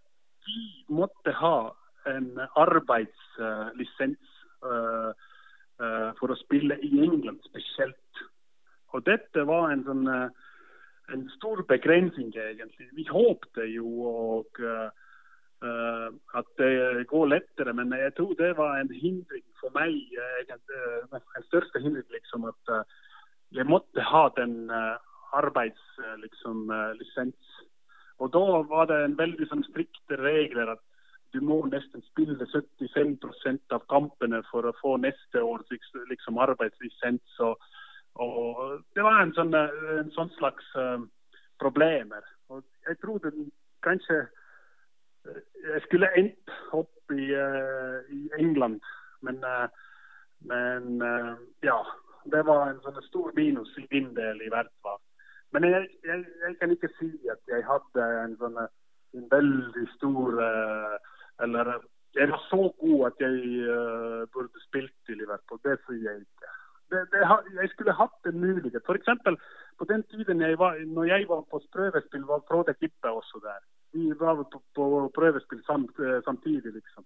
[0.45, 1.59] vi måtte ha
[2.07, 4.33] en arbeidslisens
[4.65, 5.11] uh,
[6.19, 8.21] for å spille i England spesielt.
[8.95, 10.05] Og dette var en, sånn,
[11.13, 12.87] en stor begrensning, egentlig.
[12.97, 14.63] Vi håpte jo og
[15.63, 17.73] Uh, at det går lettere.
[17.73, 19.93] Men jeg tror det var en hindring for meg.
[20.19, 22.83] Uh, en største hindring liksom at uh,
[23.55, 24.69] jeg måtte ha den
[25.33, 26.19] arbeidslisens.
[26.21, 27.33] Liksom,
[28.19, 30.83] og da var det en veldig sånn, strikte regler at
[31.33, 33.17] du må nesten spille 75
[33.75, 35.71] av kampene for å få neste års
[36.11, 37.39] liksom, arbeidslisens.
[37.47, 37.55] Og,
[38.23, 40.67] og, det var en sånn, en sånn slags
[41.59, 42.23] problemer.
[42.53, 43.33] Og jeg tror det
[43.83, 44.21] kanskje
[45.73, 48.81] jeg skulle endt opp i, uh, i England,
[49.25, 49.67] men, uh,
[50.51, 51.79] men uh, ja.
[52.25, 54.97] Det var en sånn stor minus i min del i hvert fall.
[55.53, 60.39] Men jeg, jeg, jeg, kan ikke si at jeg hadde en sånn en veldig stor
[61.45, 61.69] Eller
[62.17, 63.77] jeg var så god at jeg
[64.33, 65.61] burde spilt i Liverpool.
[65.61, 66.49] Det sier jeg ikke.
[66.89, 67.21] Det, det,
[67.61, 68.83] jeg skulle hatt en mulighet.
[68.85, 69.09] F.eks.
[69.79, 73.61] på den tiden jeg var, når jeg var på prøvespill, var Frode Kippe også der.
[73.95, 77.05] Vi var på, på prøvespill samt, samtidig, liksom.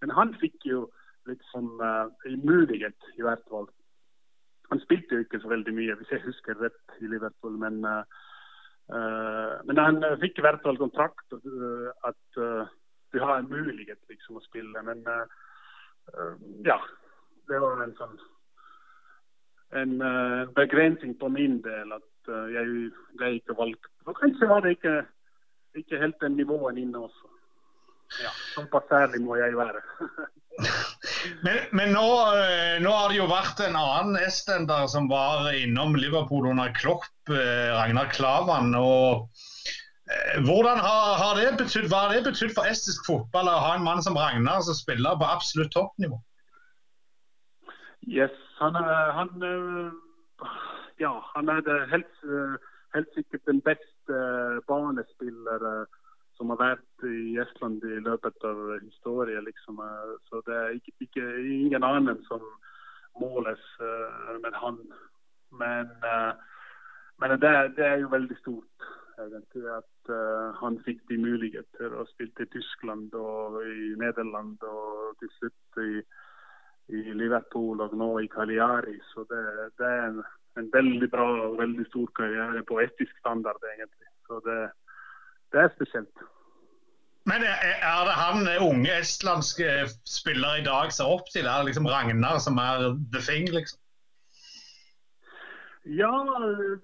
[0.00, 0.90] Men han fikk jo
[1.26, 3.68] liksom uh, en mulighet, i hvert fall.
[4.70, 7.56] Han spilte jo ikke så veldig mye, hvis jeg husker rett, i Liverpool.
[7.62, 8.02] Men, uh,
[8.92, 11.38] uh, men han fikk i hvert fall kontrakt
[12.04, 12.40] at
[13.14, 14.82] du har en mulighet liksom å spille.
[14.82, 15.04] Men
[16.66, 16.76] ja,
[17.48, 18.16] det var en sånn
[19.74, 19.98] en
[20.54, 23.90] begrensning på min del at jeg ble ikke valgt.
[24.08, 24.94] Og kanskje var det ikke,
[25.80, 27.34] ikke helt den nivåen inne også.
[28.22, 29.80] Ja, Såpass ærlig må jeg være.
[31.44, 32.04] men, men nå,
[32.38, 37.10] eh, nå, har det jo vært en annen estender som var innom Liverpool under Klopp,
[37.32, 38.74] eh, Ragnar Klavan.
[38.78, 39.26] og
[40.06, 43.74] eh, hvordan har, har, det betydd, Hva har det betydd for estisk fotball å ha
[43.78, 46.20] en mann som Ragnar som spiller på absolutt toppnivå?
[48.04, 48.74] Yes, han
[49.18, 49.30] han,
[50.98, 52.16] ja, han er helt,
[52.94, 54.18] helt sikkert den beste
[54.68, 55.86] banespiller
[56.36, 59.44] som har vært i Estland i løpet av historien.
[59.46, 59.78] Liksom.
[60.28, 62.42] Så det er ikke, ikke, ingen annen som
[63.20, 63.62] måles
[64.42, 64.80] med han.
[65.54, 65.90] Men,
[67.22, 68.88] men det, det, er jo veldig stort
[69.22, 70.14] egentlig, at
[70.58, 76.02] han fikk de muligheter og spilte i Tyskland og i Nederland og til slutt i,
[76.88, 78.96] i Liverpool og nå i Cagliari.
[79.12, 79.42] Så det,
[79.78, 80.22] det er en,
[80.60, 84.10] en, veldig bra og veldig stor karriere på etisk standard, egentlig.
[84.28, 84.60] Så det,
[85.52, 86.26] det er spesielt.
[87.24, 91.46] Men er det han unge estlandske spillere i dag ser opp til?
[91.48, 93.80] Er det liksom Ragnar som er the thing, liksom?
[95.84, 96.12] Ja,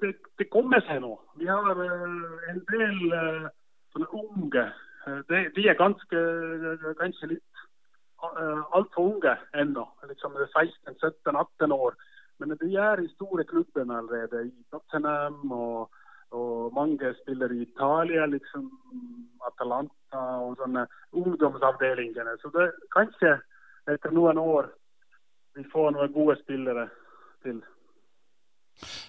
[0.00, 1.14] det, det kommer seg nå.
[1.40, 3.46] Vi har uh, en del uh,
[3.92, 4.64] sånne unge.
[5.28, 6.18] De, de, er ganske
[7.00, 7.44] kanskje litt
[8.76, 9.86] altfor unge ennå.
[10.08, 11.94] Liksom 16-17-18 år.
[12.38, 14.46] Men de er i store klubbene allerede.
[14.48, 15.90] I Tottenham og
[16.30, 18.70] og mange spiller i Italia, liksom
[19.46, 22.36] Atalanta og sånne ungdomsavdelingene.
[22.42, 23.34] Så det, kanskje
[23.90, 24.70] etter noen år
[25.58, 26.86] vi får noen gode spillere
[27.42, 27.58] til.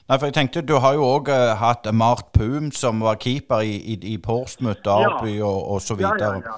[0.10, 3.62] Nei, for jeg tenkte Du har jo òg uh, hatt Mart Pum, som var keeper
[3.64, 5.46] i, i, i Porsmouth, Derby ja.
[5.46, 5.86] og, osv.
[5.88, 6.34] så videre.
[6.42, 6.58] Ja,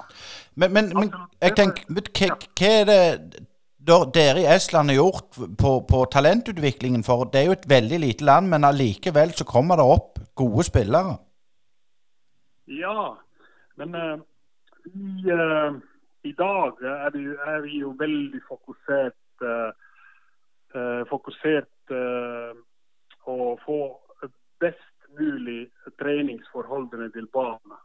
[0.54, 1.10] men, men, men
[1.42, 3.44] jeg tenker, hva er det
[4.14, 7.04] dere i Estland har gjort på, på, talentutviklingen?
[7.04, 10.64] For det er jo et veldig lite land, men allikevel så kommer det opp gode
[10.64, 11.16] spillere.
[12.66, 13.16] Ja,
[13.76, 14.16] men uh,
[14.88, 15.76] i, uh,
[16.24, 19.72] i, dag er vi, er vi, jo veldig fokusert uh,
[21.10, 21.92] fokusert
[23.30, 23.76] å få
[24.58, 25.68] best mulig
[26.00, 27.78] treningsforholdene til barna.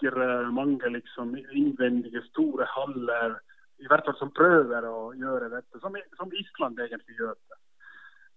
[0.00, 3.38] Bygger mange liksom, innvendige, store haller
[3.80, 7.58] i hvert fall som prøver å gjøre dette, som, som Island egentlig gjør det.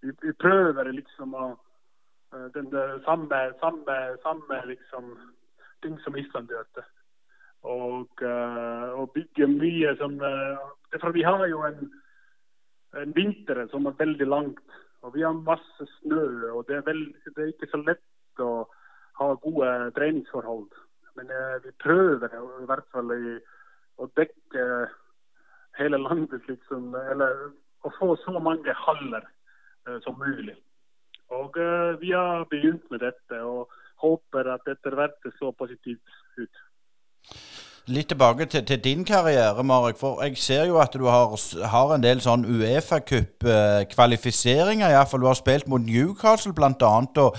[0.04, 2.67] Vi, vi prøver liksom å uh, den
[3.06, 5.12] samme, samme, samme liksom,
[5.84, 6.86] ting som Island gjør det.
[7.63, 8.19] Og,
[8.99, 11.86] og bygge mye som For vi har jo en,
[12.99, 14.73] en vinter som er veldig langt.
[15.04, 18.65] Og vi har masse snø, og det er, veld, det er ikke så lett å
[19.19, 20.69] ha gode treningsforhold.
[21.17, 21.30] Men
[21.63, 23.38] vi prøver i hvert fall i,
[24.02, 24.65] å dekke
[25.78, 26.93] hele landet, liksom.
[27.12, 27.47] Eller
[27.86, 29.26] å få så mange haller
[29.88, 30.56] uh, som mulig.
[31.34, 31.58] Og
[32.02, 33.71] vi har begynt med dette og
[34.04, 36.60] håper at etter hvert det så positivt ut.
[37.87, 39.97] Litt tilbake til, til, din karriere, Marek.
[39.99, 44.87] For jeg ser jo at du har, har en del sånn Uefa-cup-kvalifiseringer.
[44.87, 47.17] Eh, iallfall du har spilt mot Newcastle, blant annet.
[47.19, 47.35] Og,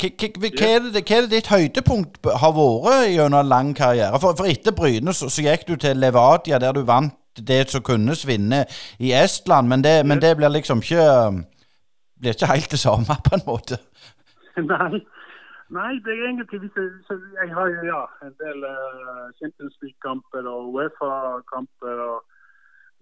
[0.00, 4.16] hva, er det, hva er det ditt høydepunkt har vært gjennom en lang karriere?
[4.22, 7.82] For, for etter Bryne så, så, gikk du til Levadia, der du vant det som
[7.84, 8.64] kunne svinne
[9.00, 11.32] i Estland, men det, men det blir liksom ikke
[12.22, 13.78] blir ikke helt det samme, på en måte.
[14.56, 15.02] Nei.
[15.72, 16.70] Nei, det er egentlig
[17.40, 22.02] Jeg har jo ja, en del uh, Champions League-kamper og Uefa-kamper.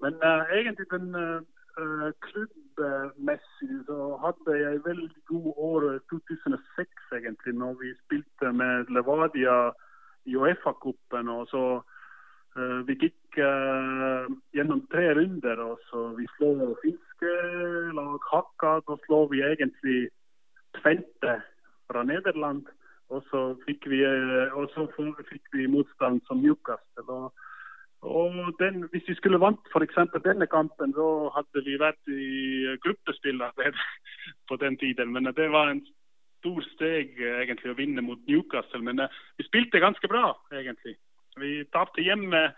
[0.03, 7.75] Men uh, egentlig den uh, klubbmessig så hadde jeg veldig god år 2006, egentlig, når
[7.83, 9.73] vi spilte med Levadia
[10.25, 11.29] i Uefa-cupen.
[11.29, 11.83] og så
[12.59, 13.37] Uh, vi gikk
[14.51, 15.61] gjennom tre runder.
[15.63, 17.31] og så Vi slo finske
[17.95, 20.09] lag Hakkad, og slo vi egentlig
[20.75, 21.37] Tvente
[21.91, 22.67] fra Nederland.
[23.11, 24.87] Og så fikk vi, uh, og så
[25.29, 27.07] fikk vi motstand som Newcastle.
[27.09, 27.33] Og,
[28.07, 29.99] og den, hvis vi skulle vant f.eks.
[30.25, 33.43] denne kampen, så hadde vi vært i gruppespill
[34.49, 35.13] på den tiden.
[35.13, 35.85] Men det var en
[36.41, 38.83] stor steg egentlig å vinne mot Newcastle.
[38.87, 40.97] Men vi spilte ganske bra, egentlig.
[41.41, 42.51] Vi tapte hjemme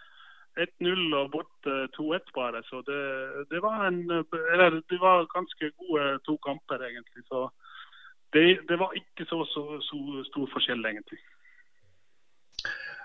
[0.60, 2.62] 1-0 og borte 2-1 bare.
[2.68, 3.00] Så det,
[3.50, 7.24] det, var en, eller, det var ganske gode to kamper, egentlig.
[7.28, 7.48] Så
[8.32, 11.20] det, det var ikke så, så, så, stor forskjell, egentlig.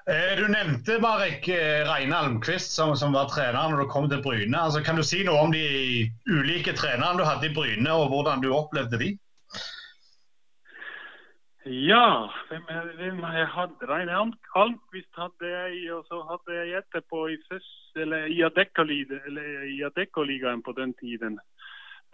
[0.07, 4.23] Eh, du nevnte Marek eh, Reine Almqvist som, som, var trener når du kom til
[4.23, 4.57] Bryne.
[4.57, 5.63] Altså, kan du si noe om de
[6.31, 9.15] ulike trenerne du hadde i Bryne, og hvordan du opplevde de?
[11.67, 12.63] Ja, hvem,
[12.95, 13.89] hvem jeg hadde?
[13.89, 17.35] Reine Almqvist hadde jeg, og så hadde jeg etterpå i,
[19.75, 21.35] i Adeccoligaen på den tiden.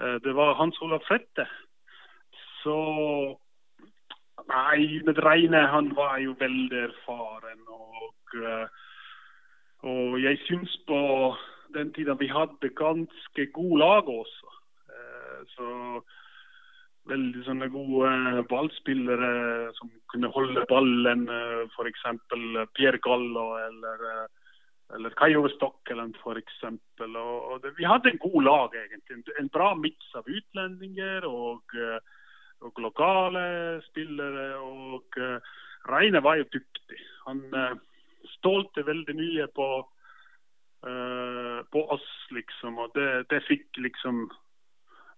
[0.01, 1.45] Eh, det var Hans Olav Flette.
[2.63, 2.77] Så
[4.49, 7.61] Nei, med Reine han var jo veldig erfaren.
[7.69, 8.67] Og, eh,
[9.87, 10.99] og jeg syns på
[11.75, 14.51] den tiden vi hadde ganske god lag også.
[14.89, 15.69] Eh, så
[17.11, 19.31] veldig sånne gode eh, ballspillere
[19.79, 21.27] som kunne holde ballen.
[21.77, 22.03] F.eks.
[22.75, 24.03] Pierre Gallo eller,
[24.97, 26.59] eller Kai Ove Stokkeland f.eks.
[27.79, 29.23] Vi hadde en god lag, egentlig.
[29.39, 31.79] En bra miks av utlendinger og,
[32.77, 33.45] og, lokale
[33.89, 34.57] spillere.
[34.57, 35.17] og
[35.89, 36.99] Reine var jo dyktig.
[37.27, 37.43] Han
[38.37, 39.67] stolte veldig mye på,
[41.71, 42.79] på oss, liksom.
[42.79, 44.25] Og det, det fikk liksom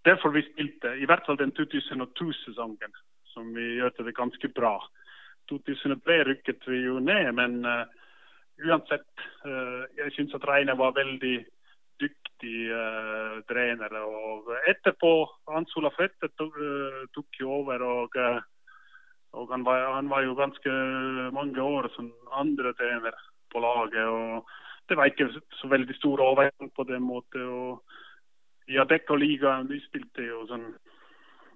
[0.06, 2.94] derfor vi spilte, i hvert fall den 2002-sesongen,
[3.34, 4.78] som vi gjør det ganske bra.
[5.50, 7.66] 2003 rykket vi jo ned, men
[8.66, 9.10] uansett.
[9.98, 11.36] Jeg syns at Reine var veldig
[12.02, 13.96] dyktig uh, trener.
[14.02, 15.14] Og etterpå,
[15.52, 16.60] Hans Olaf Rette tok,
[17.16, 17.86] tok jo over.
[17.86, 18.20] og,
[19.36, 20.76] og han, var, han, var, jo ganske
[21.36, 23.16] mange år som andre trener
[23.52, 24.06] på laget.
[24.06, 24.48] og
[24.90, 25.30] Det var ikke
[25.60, 27.48] så veldig stor overgang på den måten.
[27.48, 27.84] og
[28.68, 30.70] i Adecco-ligaen vi spilte jo sånn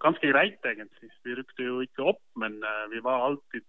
[0.04, 1.12] ganske greit, egentlig.
[1.26, 3.66] Vi rykte jo ikke opp, men uh, vi var alltid,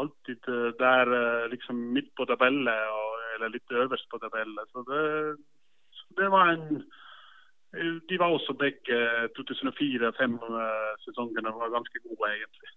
[0.00, 2.70] alltid uh, der uh, liksom midt på tabellen,
[3.34, 4.70] eller litt øverst på tabellen.
[4.72, 5.02] Så det,
[6.20, 6.66] det var en
[8.08, 8.96] De var også begge
[9.34, 12.70] 2004-2005-sesongene var ganske gode, egentlig.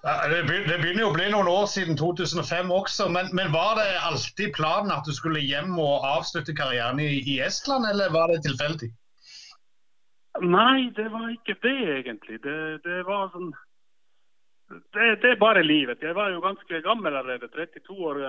[0.00, 4.54] Det begynner jo å bli noen år siden 2005 også, men, men, var det alltid
[4.56, 8.88] planen at du skulle hjem og avslutte karrieren i, i Estland, eller var det tilfeldig?
[10.40, 12.38] Nei, det var ikke det egentlig.
[12.44, 13.50] Det, det var sånn
[14.70, 16.02] det, det, er bare livet.
[16.02, 17.48] Jeg var jo ganske gammel allerede.
[17.50, 18.20] 32 år,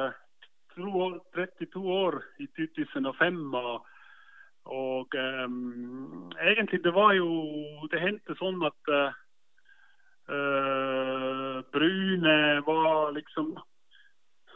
[0.76, 3.54] 32 år i 2005.
[3.54, 3.86] og,
[4.66, 7.28] og um, egentlig det var jo
[7.92, 9.10] Det hendte sånn at uh,
[10.30, 13.58] Uh, Brune var liksom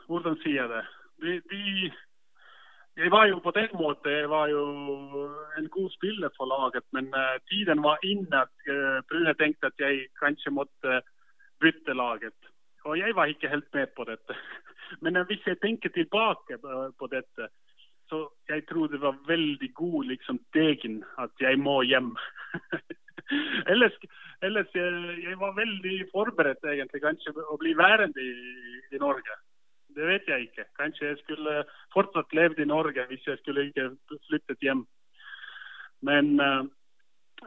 [0.07, 0.83] Hvordan sier jeg det?
[1.21, 1.91] De, de,
[2.95, 4.61] jeg var jo på den måten jeg var jo
[5.57, 9.79] en god spiller for laget, men uh, tiden var inne at uh, Brune tenkte at
[9.79, 11.01] jeg kanskje måtte
[11.59, 12.37] bytte laget.
[12.85, 14.37] Og jeg var ikke helt med på dette.
[15.01, 16.57] Men hvis jeg tenker tilbake
[16.99, 17.47] på dette,
[18.09, 22.13] så jeg tror det var veldig god liksom, degen at jeg må hjem.
[23.71, 23.97] ellers,
[24.41, 24.91] ellers jeg,
[25.23, 28.35] jeg, var veldig forberedt egentlig kanskje å bli værende i,
[28.91, 29.39] i, Norge.
[29.95, 30.67] Det vet jeg ikke.
[30.77, 31.63] Kanskje jeg skulle
[31.95, 33.89] fortsatt levd i Norge hvis jeg skulle ikke
[34.29, 34.85] flyttet hjem.
[36.05, 36.63] Men uh,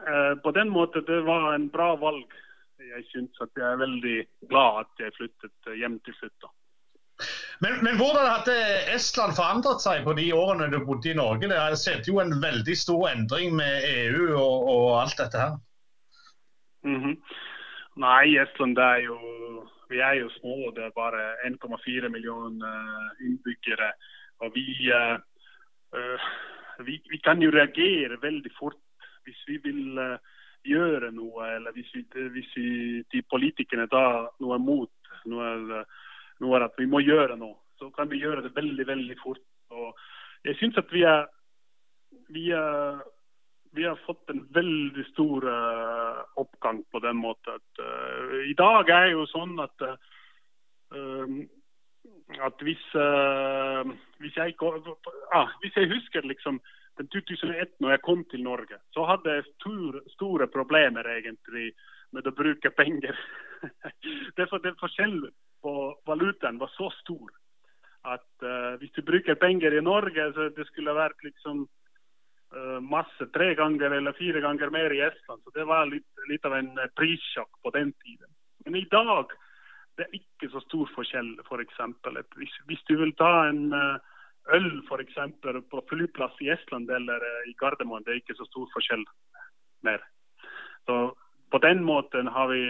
[0.01, 2.33] uh, på den måten det var en bra valg.
[2.79, 4.17] Jeg syns at jeg er veldig
[4.49, 6.49] glad at jeg flyttet hjem til slutt.
[7.59, 8.55] Men, men, hvordan hadde
[8.93, 11.49] Estland forandret seg på de årene du bodde i Norge?
[11.51, 15.57] Det har sett jo en veldig stor endring med EU og, og alt dette her.
[16.87, 17.15] Mm -hmm.
[17.99, 19.17] Nei, Estland er jo
[19.89, 20.71] Vi er jo små.
[20.75, 23.91] Det er bare 1,4 millioner eh, innbyggere.
[24.39, 25.17] Og vi, uh,
[26.85, 28.77] vi, vi, kan jo reagere veldig fort
[29.23, 30.17] hvis vi vil uh,
[30.63, 34.91] gjøre noe, eller hvis, vi, hvis vi, de politikerne tar noe mot
[35.25, 35.83] noe,
[36.43, 39.43] noe at vi må gjøre noe, så kan vi gjøre det veldig, veldig fort.
[39.75, 39.95] Og
[40.47, 41.25] jeg syns at vi er,
[42.33, 42.99] vi er
[43.71, 47.59] vi har fått en veldig stor uh, oppgang på den måten.
[47.59, 51.37] At, uh, I dag er det jo sånn at, uh,
[52.45, 52.81] at hvis,
[54.21, 54.55] hvis, jeg,
[55.33, 56.59] ah, hvis jeg husker liksom
[56.99, 61.71] den 2001 når jeg kom til Norge, så hadde jeg stor, store problemer egentlig
[62.15, 63.17] med å bruke penger.
[64.35, 65.29] det er forskjellen
[65.61, 65.73] på
[66.07, 67.35] valutaen var så stor
[68.07, 68.45] at
[68.79, 71.65] hvis du bruker penger i Norge, så det skulle vært liksom
[72.55, 75.41] uh, masse, tre ganger eller fire ganger mer i Estland.
[75.43, 78.29] Så det var litt, litt av en eh, prissjokk på den tiden.
[78.65, 79.33] Men i dag
[79.97, 81.79] det er ikke så stor forskjell, f.eks.
[82.39, 83.97] Hvis, hvis du vil ta en uh,
[84.55, 88.69] øl for eksempel, på flyplass i Estland eller i Gardermoen, det er ikke så stor
[88.75, 89.03] forskjell
[89.83, 89.99] mer.
[90.87, 91.11] Så
[91.51, 92.63] på den måten har vi,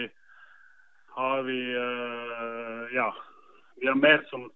[1.14, 3.10] har vi uh, ja,
[3.80, 4.48] vi er mer som,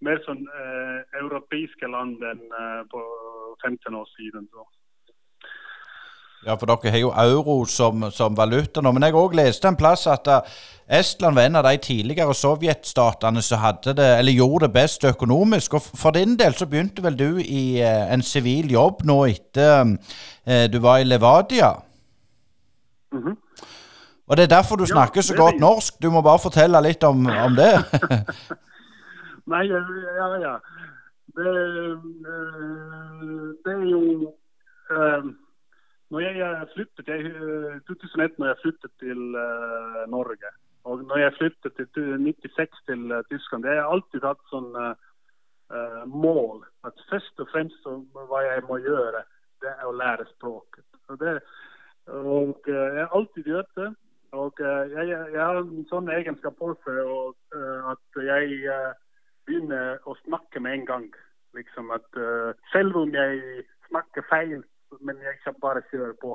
[0.00, 3.02] mer som uh, europeiske land enn uh, på
[3.64, 4.46] 15 år siden.
[4.52, 4.68] Så.
[6.46, 8.92] Ja, for dere har jo euro som, som valuta nå.
[8.94, 10.56] Men jeg òg leste en plass at uh,
[10.92, 15.78] Estland var en av de tidligere sovjetstatene som hadde det, eller gjorde det best økonomisk.
[15.78, 19.94] Og for din del så begynte vel du i en sivil jobb nå etter
[20.68, 21.70] du var i Levadia?
[23.12, 23.36] Mm -hmm.
[24.32, 25.98] Og det er derfor du ja, snakker så godt norsk.
[26.02, 27.74] Du må bare fortelle litt om, om det.
[29.52, 30.54] Nei, ja, ja.
[31.36, 31.52] Det,
[33.64, 34.00] det er jo
[36.12, 37.20] når jeg flyttet i
[37.88, 40.50] 2001 når jeg flyttet til uh, Norge,
[40.84, 44.70] og når jeg flyttet til 1996 til uh, Tyskland, det har jeg alltid hatt sånn
[44.76, 49.24] uh, mål at først og fremst så, hva jeg må gjøre,
[49.64, 50.88] det er å lære språket.
[51.08, 51.38] Og, det,
[52.08, 53.92] og jeg har alltid gjort det.
[54.32, 57.00] Og jeg, jeg, har en sånn egenskap på seg
[57.92, 58.76] at jeg
[59.46, 61.08] begynner å snakke med en gang.
[61.52, 62.20] Liksom at
[62.72, 64.62] Selv om jeg snakker feil,
[65.00, 66.32] men jeg kan bare kjøre på.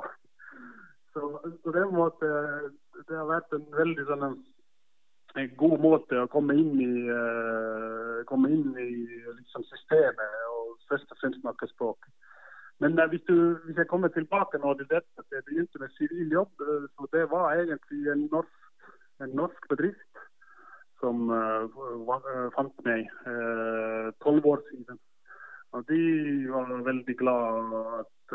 [1.12, 1.32] Så
[1.64, 2.70] på den måten
[3.08, 4.28] det har vært en veldig sånn
[5.36, 6.92] en god måte å komme inn i,
[8.30, 8.90] komme inn i
[9.38, 12.08] liksom, systemet og først og fremst snakke språk.
[12.80, 15.94] Men uh, hvis, du, hvis, jeg kommer tilbake nå til dette, at jeg begynte med
[15.96, 18.58] sivil jobb, uh, så det var egentlig en norsk,
[19.22, 20.24] en norsk bedrift
[20.98, 21.30] som
[22.56, 23.04] fant meg
[24.18, 24.96] tolv år siden.
[25.70, 26.00] Og de
[26.50, 28.34] var veldig glad at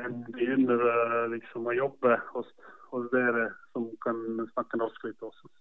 [0.00, 0.82] en begynner
[1.30, 2.50] liksom å jobbe hos,
[2.90, 4.18] hos, dere som kan
[4.56, 5.52] snakke norsk litt også.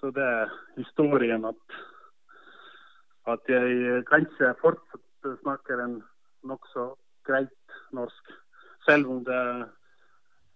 [0.00, 1.78] Så det er historien at,
[3.36, 5.03] at jeg kanskje fortsatt
[5.42, 5.96] snakker en
[6.44, 6.92] nokså
[7.26, 8.36] greit norsk.
[8.84, 9.64] Selv om det er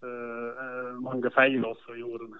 [0.05, 2.37] uh, mange feil også i ordene.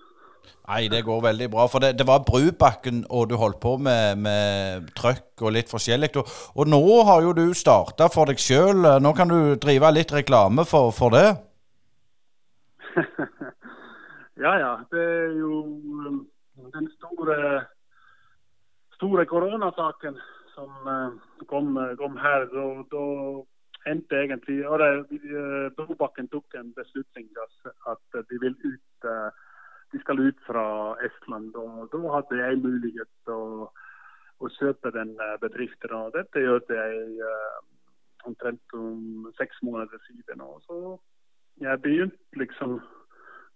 [0.70, 1.66] Nei, det går veldig bra.
[1.72, 6.12] For det, det var Brubakken, og du holdt på med, med trøkk og litt forskjellig.
[6.22, 8.86] Og, og, nå har jo du starta for deg sjøl.
[9.02, 11.28] Nå kan du drive litt reklame for, for det?
[14.46, 14.74] ja, ja.
[14.94, 16.22] Det er jo um,
[16.78, 17.40] den store,
[19.00, 20.20] store koronasaken
[20.60, 21.16] som uh,
[21.47, 22.49] kom, kom her.
[22.51, 23.03] Da,
[23.88, 27.32] endte egentlig uh, Brobakken tok en beslutning
[27.88, 29.07] at de vil ut
[29.91, 30.66] de skal ut fra
[31.05, 31.55] Estland.
[31.55, 33.70] og Da hadde jeg mulighet til å,
[34.39, 35.95] å kjøpe den eh, bedriften.
[35.97, 37.60] og Dette gjorde jeg uh,
[38.30, 40.41] omtrent om seks måneder siden.
[40.45, 40.97] Og så
[41.66, 42.80] jeg begynte liksom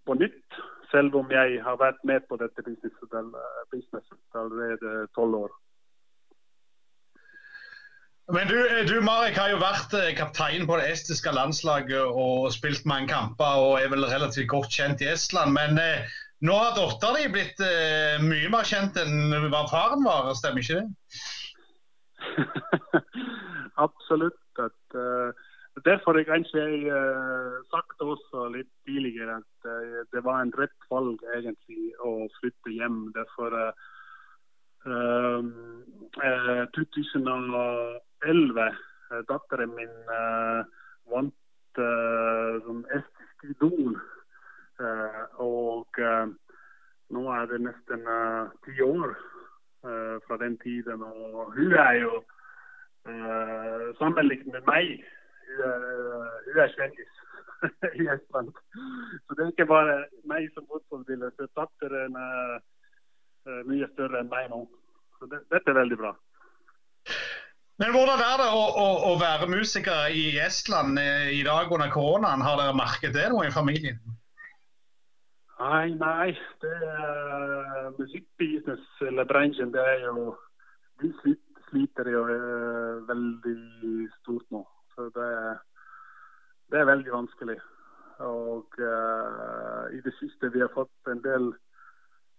[0.04, 0.58] på nytt,
[0.90, 5.54] selv om jeg har vært med på dette businesset eh, allerede tolv år.
[8.32, 8.56] Men du,
[8.88, 13.74] du, Marek har jo vært kaptein på det estiske landslaget og spilt mange kamper og
[13.82, 15.52] er vel relativt godt kjent i Estland.
[15.52, 16.08] Men eh,
[16.40, 20.80] nå har dattera di blitt eh, mye mer kjent enn hva faren var, stemmer ikke
[20.80, 20.88] det?
[23.86, 24.40] Absolutt.
[24.56, 25.34] At, uh,
[25.84, 30.88] derfor har kanskje jeg uh, sagt også litt tidligere at uh, det var en rett
[30.92, 33.00] valg egentlig å flytte hjem.
[33.16, 33.72] Derfor uh,
[38.24, 38.66] 2011,
[39.28, 39.94] datteren min
[41.12, 41.80] vant
[42.64, 43.96] som estisk idol.
[44.82, 46.26] Eh, og eh,
[47.14, 49.14] nå er det nesten eh, ti år
[50.24, 51.02] fra den tiden.
[51.04, 52.22] Og hun er jo
[53.98, 54.94] sammenlignet med meg
[55.44, 57.18] hun er, kjendis.
[59.26, 61.36] Så det er ikke bare meg som fotballspiller.
[61.52, 62.56] Datteren er
[63.68, 64.62] mye større enn meg nå.
[65.18, 66.14] Så det, dette er veldig bra.
[67.82, 70.98] Men hvordan er det å, å, å være musiker i Estland
[71.34, 72.44] i dag under koronaen?
[72.46, 73.98] Har dere merket det noe i familien?
[75.58, 76.30] Nei, nei.
[76.62, 80.34] Det er musikkbusiness eller bransjen, det er jo
[81.02, 81.10] De
[81.68, 84.62] sliter jo uh, veldig stort nå.
[84.94, 85.30] Så det,
[86.70, 87.56] det er veldig vanskelig.
[88.22, 91.50] Og uh, i det siste vi har fått en del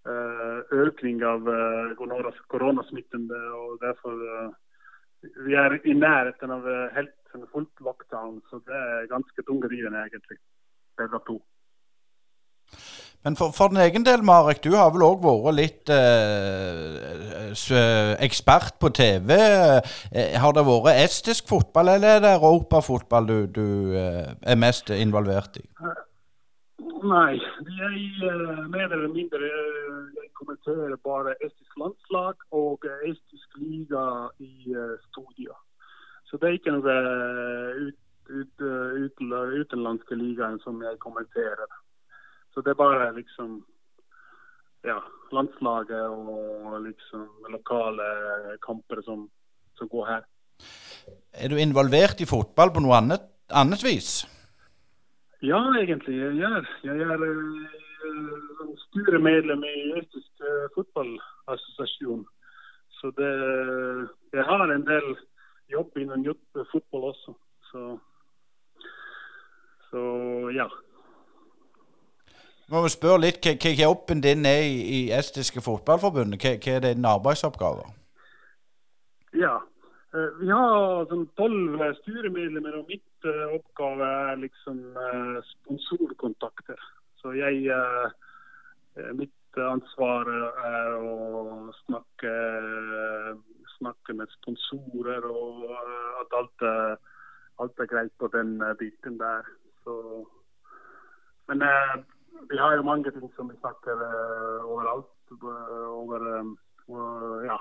[0.08, 1.52] uh, økning av
[2.00, 3.28] koronasmitten.
[3.32, 4.24] og derfor
[5.46, 7.16] Vi er i nærheten av helt
[7.52, 10.40] fullt lockdown, så det er ganske tungrivende, egentlig,
[11.00, 11.40] begge to.
[13.26, 17.50] Men for, for, din egen del, Marek, du har vel òg vært litt eh,
[18.22, 19.34] ekspert på TV.
[20.14, 23.68] Eh, har det vært estisk fotball, eller er det europafotball du, du
[23.98, 25.66] eh, er mest involvert i?
[26.84, 27.38] Nei,
[27.78, 34.04] jeg eh, mer eller mindre jeg kommenterer bare estisk landslag og estisk liga
[34.44, 34.76] i
[35.08, 35.56] studio.
[36.28, 36.96] Så det er ikke noe
[37.86, 39.24] ut, ut, ut,
[39.62, 41.80] utenlandske ligaen som jeg kommenterer.
[42.54, 43.62] Så det er bare liksom
[44.86, 45.00] ja,
[45.32, 48.10] landslaget og liksom lokale
[48.66, 49.28] kamper som,
[49.80, 50.28] som går her.
[51.36, 54.24] Er du involvert i fotball på noe annet annet vis?
[55.42, 56.16] Ja, egentlig.
[56.16, 62.26] Jeg er, Jeg er uh, styremedlem i Østisk uh, fotballassosiasjon.
[62.90, 63.32] Så det,
[64.34, 65.18] jeg har en del
[65.72, 66.34] jobb innen
[66.72, 67.34] fotball også.
[67.72, 67.98] Så,
[69.90, 70.02] så
[70.56, 70.68] ja.
[72.66, 76.42] Vi spørre litt hva jobben din er i, i Estiske Fotballforbundet.
[76.42, 77.92] Hva, hva er dine arbeidsoppgaver?
[80.46, 86.78] Eh, vi har sånn tolv styremedlemmer, og mitt uh, oppgave er liksom uh, sponsorkontakter.
[87.22, 88.12] Så jeg uh,
[89.18, 92.32] Mitt ansvar er å snakke,
[93.74, 95.66] snakke med sponsorer, og
[96.22, 96.64] at alt
[97.60, 99.44] alt er, greit på den biten der.
[99.84, 100.24] Så,
[101.52, 101.66] men
[102.48, 104.00] vi har jo mange ting som vi snakker
[104.64, 105.12] overalt.
[105.44, 106.24] Over,
[107.44, 107.60] ja,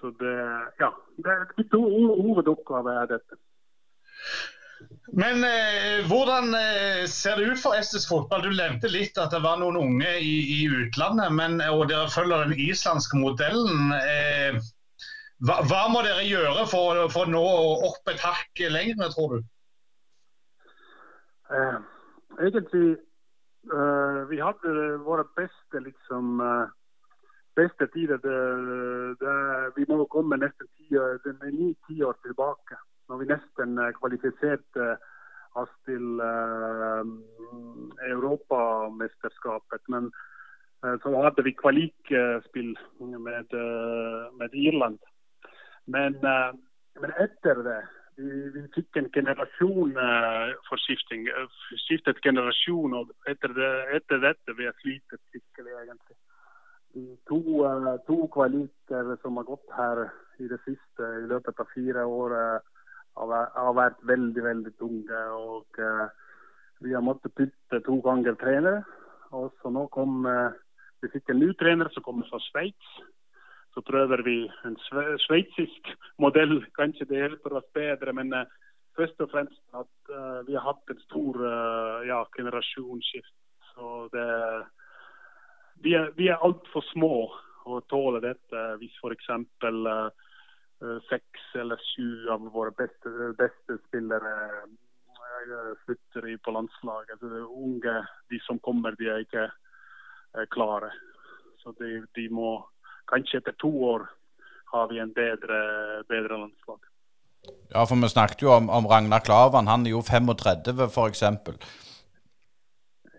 [0.00, 0.36] så det,
[0.80, 3.38] ja, det er mitt hovedoppgave er dette.
[5.18, 8.44] Men eh, hvordan eh, ser det ut for estisk fotball?
[8.44, 12.44] Du nevnte litt at det var noen unge i, i utlandet, men, og dere følger
[12.46, 13.94] den islandske modellen.
[13.98, 14.60] Eh,
[15.42, 17.44] hva, hva, må dere gjøre for, for å nå
[17.88, 19.46] opp et hakk lenger, tror du?
[21.48, 21.78] Eh,
[22.44, 22.88] egentlig
[23.72, 26.74] eh, Vi hadde våre beste liksom eh,
[27.58, 28.22] beste tider
[29.76, 32.78] Vi må komme nesten ni-ti år tilbake.
[33.08, 34.96] Når vi nesten eh, kvalifiserte
[35.56, 37.04] oss til uh,
[38.12, 39.82] Europamesterskapet.
[39.88, 40.10] Men
[40.84, 42.74] uh, så hadde vi kvalikspill
[43.28, 44.98] med, uh, med Irland.
[45.86, 46.18] Men,
[47.00, 47.80] men, etter det
[48.18, 49.94] vi, vi fikk en generasjon
[50.68, 51.24] forskifting.
[51.86, 52.92] Skiftet generasjon.
[52.98, 56.18] og etter, det, etter dette vi har slitt skikkelig, egentlig
[57.28, 60.04] to, uh, to kvaliker som har gått her
[60.38, 62.34] i det siste i løpet av fire år,
[63.18, 65.22] har, har vært veldig, veldig tunge.
[65.34, 66.06] og uh,
[66.84, 68.84] Vi har måttet bytte to ganger trenere.
[69.34, 70.54] Og så nå kom uh,
[71.02, 72.94] Vi fikk en ny trener som kommer fra Sveits.
[73.74, 74.78] Så prøver vi en
[75.26, 76.62] sveitsisk modell.
[76.78, 78.12] Kanskje det hjelper oss bedre.
[78.12, 78.32] men
[78.98, 80.10] først og fremst at
[80.46, 81.36] vi har hatt en stor
[82.02, 83.34] ja, generasjonsskift.
[83.70, 84.26] Så det
[85.82, 87.12] vi er, vi er altfor små
[87.68, 89.30] å tåle dette hvis f.eks.
[89.62, 90.08] Uh,
[90.82, 97.18] eh, seks eller sju av våre beste, beste spillere uh, slutter på landslaget.
[97.18, 97.96] Altså, unge,
[98.32, 100.92] de som kommer, de er ikke uh, klare.
[101.62, 102.58] Så de, de, må
[103.08, 104.02] Kanskje etter to år
[104.68, 105.58] har vi en bedre,
[106.10, 106.82] bedre landslag.
[107.72, 109.70] Ja, for vi snakket jo om, om Ragnar Klavan.
[109.70, 111.22] Han er jo 35 f.eks.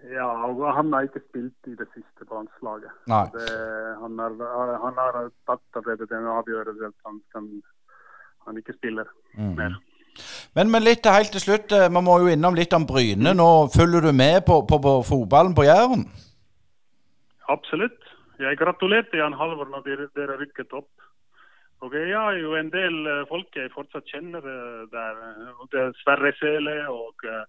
[0.10, 2.94] Ja, og han har ikke spilt i det siste på landslaget.
[3.10, 7.50] Han, har, tatt allerede den avgjørelsen at han, kan,
[8.48, 9.54] han ikke spiller mm.
[9.60, 9.78] mer.
[10.56, 13.36] Men, men, litt helt til slutt, vi eh, må jo innom litt om Bryne.
[13.38, 16.08] Nå Følger du med på, på, på fotballen på Jæren?
[17.50, 18.02] Absolutt.
[18.40, 20.90] Jeg gratulerte Jan Halvor når dere, dere rykket opp.
[21.86, 25.24] Og Jeg har jo en del eh, folk jeg fortsatt kjenner eh, der.
[25.72, 27.46] Det er Sverre Sele og Uh,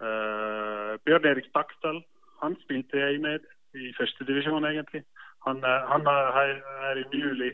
[0.00, 2.00] Bjørn Erik Stakdal
[2.42, 3.44] han spilte jeg med
[3.74, 5.02] i førstedivisjon, egentlig.
[5.46, 6.56] Han, uh, han er,
[6.88, 7.52] er umulig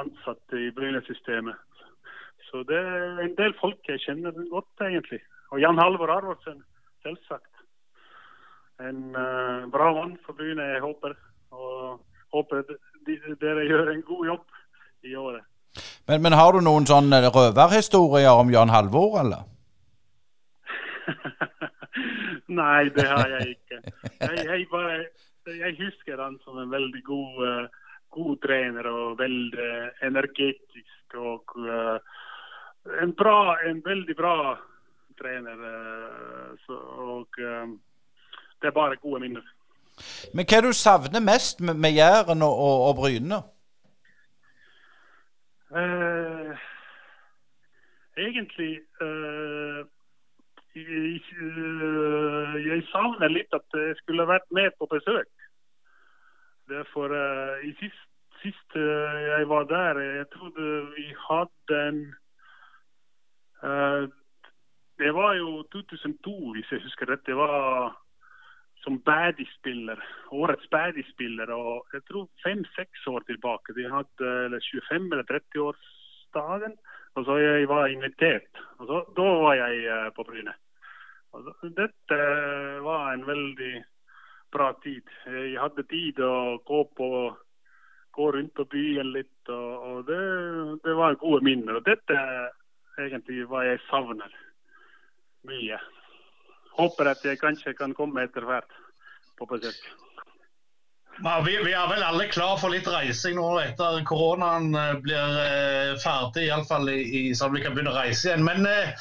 [0.00, 1.56] ansatt i Bryne-systemet.
[2.48, 5.20] Så det er en del folk jeg kjenner godt, egentlig.
[5.50, 6.62] Og Jan Halvor Arvorsen,
[7.02, 7.64] selvsagt.
[8.80, 11.16] En uh, bra mann for Bryne, jeg håper.
[11.50, 12.00] Og
[12.34, 12.62] håper
[13.06, 14.46] de, dere gjør en god jobb
[15.02, 15.46] i året.
[16.08, 19.48] Men, men har du noen sånne røverhistorier om Jan Halvor, eller?
[22.60, 23.78] Nei, det har jeg ikke.
[24.20, 24.96] Jeg, jeg, bare,
[25.46, 29.70] jeg husker han som en veldig god, uh, god trener og veldig
[30.06, 31.14] energetisk.
[31.14, 31.98] Og uh,
[33.02, 34.34] en, bra, en veldig bra
[35.20, 35.62] trener.
[35.62, 37.40] Uh, så, og
[38.60, 39.46] det er bare gode minner.
[40.34, 43.42] Men hva er det du savner mest med, med Jæren og, og, og Bryne?
[48.20, 49.80] egentlig eh,
[50.74, 51.22] jeg
[52.92, 55.30] savner litt at jeg skulle vært med på besøk.
[56.70, 58.04] Derfor, uh, i sist,
[58.42, 61.98] sist uh, jeg var der, jeg trodde vi hadde en
[63.64, 64.06] uh,
[65.00, 67.26] Det var jo 2002, hvis jeg husker rett.
[67.26, 67.96] Det var
[68.84, 69.98] som Badie-spiller.
[70.30, 71.52] Årets Badie-spiller.
[71.52, 73.74] Og jeg tror fem-seks år tilbake.
[73.76, 76.76] De hadde eller 25- eller 30-årsdagen.
[77.18, 78.60] Og så jeg var invitert.
[78.78, 80.54] Og så, Da var jeg uh, på Bryne.
[81.34, 82.18] Altså, dette
[82.82, 83.74] var en veldig
[84.50, 85.06] bra tid.
[85.26, 87.10] Jeg hadde tid å gå på
[88.12, 90.20] gå rundt på byen litt, og, og det,
[90.84, 91.78] det, var gode minner.
[91.78, 92.16] Og dette
[92.98, 94.32] egentlig hva jeg savner.
[95.46, 95.78] mye.
[96.76, 98.74] Håper at jeg kanskje kan komme etter hvert
[99.38, 99.78] på besøk.
[101.20, 105.90] Vi, vi, er vel alle klar for litt reising nå etter koronaen eh, blir eh,
[106.00, 108.46] ferdig, iallfall i, at vi kan begynne å reise igjen.
[108.46, 108.94] Men eh,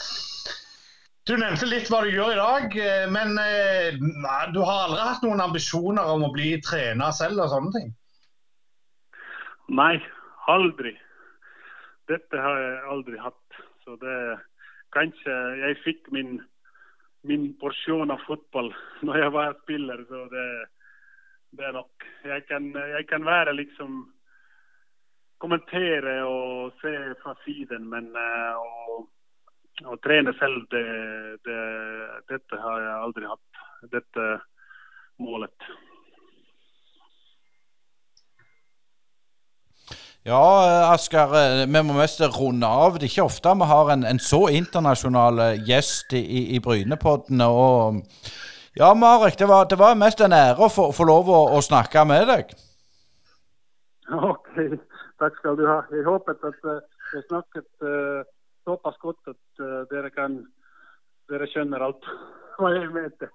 [1.29, 2.75] du nevnte litt hva du gjør i dag.
[2.75, 7.45] Eh, men eh, nei, du har aldri hatt noen ambisjoner om å bli trener selv
[7.45, 7.93] og sånne ting?
[9.79, 9.95] Nei,
[10.51, 10.95] aldri.
[12.11, 13.59] Dette har jeg aldri hatt.
[13.85, 14.19] Så det
[14.89, 16.39] Kanskje jeg fikk min,
[17.29, 18.71] min porsjon av fotball
[19.05, 20.01] når jeg var spiller.
[20.09, 20.47] så det
[21.57, 22.07] det er nok.
[22.25, 24.07] Jeg kan, jeg kan være liksom
[25.39, 26.89] Kommentere og se
[27.21, 28.97] fra siden, men å,
[29.87, 30.81] å, trene selv, det,
[31.47, 31.59] det,
[32.27, 33.61] dette har jeg aldri hatt.
[33.93, 34.25] Dette
[35.23, 35.69] målet.
[40.27, 42.99] Ja, Asker, eh, vi må mest runde av.
[42.99, 47.39] Det er ikke ofte vi har en, en så internasjonal eh, gjest i, i Brynepodden.
[47.47, 48.03] og
[48.73, 51.61] ja, Marek, det var, det var mest en ære å få, få lov å, å,
[51.65, 52.53] snakke med deg.
[54.09, 54.55] Ok,
[55.21, 55.81] takk skal du ha.
[55.93, 56.81] Jeg håpet at uh,
[57.13, 58.21] jeg snakket uh,
[58.69, 60.41] såpass godt at uh, dere kan
[61.29, 62.09] dere skjønner alt
[62.59, 63.29] hva jeg mente.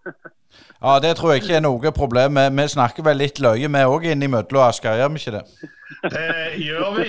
[0.83, 2.39] ja, det tror jeg ikke er noe problem.
[2.39, 5.71] Vi, vi snakker vel litt løye vi òg innimellom, Asker, gjør vi ikke det?
[6.15, 6.29] det
[6.61, 7.09] gjør vi,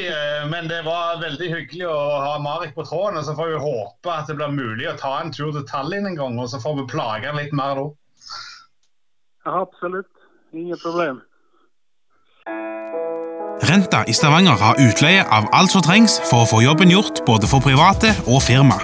[0.49, 3.19] men det var veldig hyggelig å ha Marek på tråden.
[3.19, 6.09] og Så får vi håpe at det blir mulig å ta en tur til Tallinn
[6.09, 7.91] en gang, og så får vi plage han litt mer da.
[9.45, 10.09] Absolutt.
[10.53, 11.21] Ingen problem.
[13.61, 17.47] Renta i Stavanger har utleie av alt som trengs for å få jobben gjort både
[17.49, 18.77] for private og firma.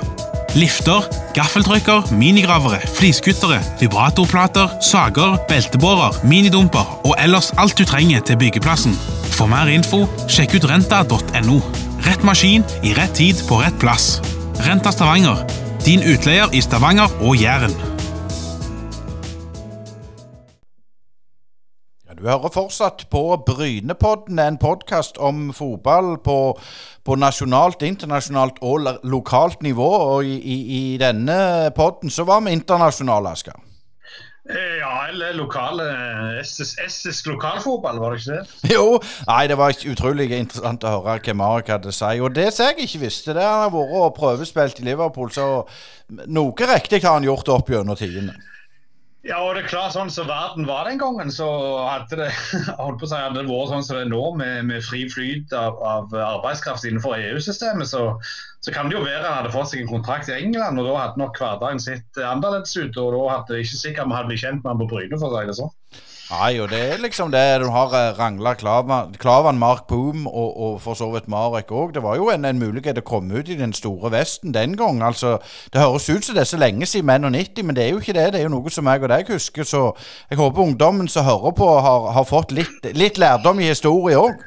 [0.56, 1.06] Lifter,
[1.36, 8.98] gaffeltrykker, minigravere, fliskuttere, vibratorplater, sager, beltebårer, minidumper og ellers alt du trenger til byggeplassen.
[9.32, 11.62] For mer info, sjekk ut renta.no.
[12.08, 14.18] Rett maskin i rett tid på rett plass.
[14.68, 15.46] Renta Stavanger,
[15.86, 17.91] din utleier i Stavanger og Jæren.
[22.22, 26.36] Du hører fortsatt på Brynepodden, en podkast om fotball på,
[27.02, 29.88] på, nasjonalt, internasjonalt og lokalt nivå.
[30.12, 33.58] Og i, i, i denne podden så var vi internasjonale, Asker.
[34.52, 35.88] Eh, ja, eller lokale
[36.44, 38.62] Estisk lokalfotball, var det ikke det?
[38.76, 38.86] Jo,
[39.26, 42.14] nei, det var utrolig interessant å høre hva Marek hadde å si.
[42.22, 45.50] Og det som jeg ikke visste, det har vært og prøvespilt i Liverpool, så
[46.30, 48.38] noe riktig har han gjort opp gjennom tidene.
[49.22, 51.46] Ja, og det er klart sånn som verden var den gangen, så
[51.86, 52.30] hadde det
[52.82, 55.04] holdt på å si, hadde det vært sånn som det er nå, med, med fri
[55.14, 58.08] flyt av, av arbeidskraft innenfor EU-systemet, så,
[58.66, 60.98] så, kan det jo være han hadde fått seg en kontrakt i England, og da
[61.04, 62.98] hadde nok hverdagen sett annerledes ut.
[62.98, 65.30] Og da hadde det ikke sikkert vi hadde blitt kjent med han på Bryne, for
[65.30, 65.76] å si det sånn.
[66.32, 70.76] Nei, og det er liksom det du har eh, Rangla Klavan, Mark Boom og, og,
[70.80, 71.92] for så vidt Marek òg.
[71.92, 75.02] Det var jo en, en, mulighet å komme ut i den store Vesten den gang.
[75.04, 75.40] Altså,
[75.74, 78.16] Det høres ut som det er så lenge siden 91, men det er jo ikke
[78.16, 78.30] det.
[78.32, 79.68] Det er jo noe som jeg og deg husker.
[79.68, 79.82] Så
[80.30, 84.46] jeg håper ungdommen som hører på, har, har fått litt, litt, lærdom i historie òg.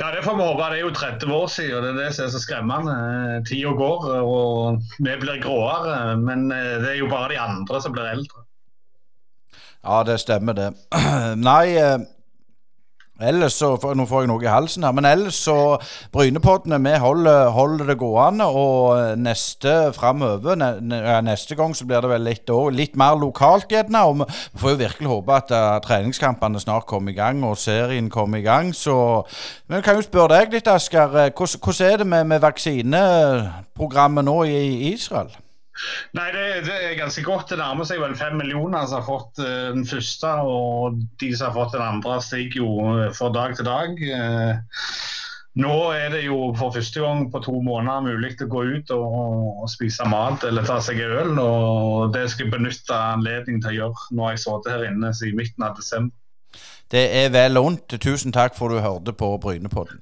[0.00, 0.70] Ja, det får vi håpe.
[0.72, 2.96] Det er jo 30 år siden, og det er det som er så skremmende.
[3.44, 6.16] Tida går, og vi blir gråere.
[6.16, 8.41] Men eh, det er jo bare de andre som blir eldre.
[9.84, 10.72] Ja, det stemmer, det.
[11.48, 11.98] Nei eh,
[13.22, 14.94] Ellers så Nå får jeg noe i halsen her.
[14.96, 15.56] Men ellers så
[16.14, 18.46] Brynepoddene, vi holder, holder, det gående.
[18.46, 20.58] Og neste framover,
[21.22, 24.04] neste gang så blir det vel litt, litt mer lokalt, gjerne.
[24.08, 28.10] Og vi får jo virkelig håpe at uh, treningskampene snart kommer i gang, og serien
[28.10, 28.74] kommer i gang.
[28.74, 28.96] Så
[29.68, 31.16] Men jeg kan jo spørre deg litt, Asker.
[31.26, 35.30] Eh, hvordan er det med, med vaksineprogrammet nå i Israel?
[36.16, 37.48] Nei, det, det, er ganske godt.
[37.50, 40.34] Det nærmer seg vel fem millioner som har fått uh, den første.
[40.44, 43.96] Og de som har fått den andre, stiger jo uh, fra dag til dag.
[43.96, 44.82] Uh,
[45.62, 49.16] nå er det jo for første gang på to måneder mulig å gå ut og,
[49.64, 51.34] og spise mat eller ta seg øl.
[51.40, 54.06] og Det skal jeg benytte anledningen til å gjøre.
[54.16, 56.16] når jeg sittet her inne siden midten av desember.
[56.92, 58.00] Det er vel ondt.
[58.00, 60.00] Tusen takk for at du hørte på Brynepodden.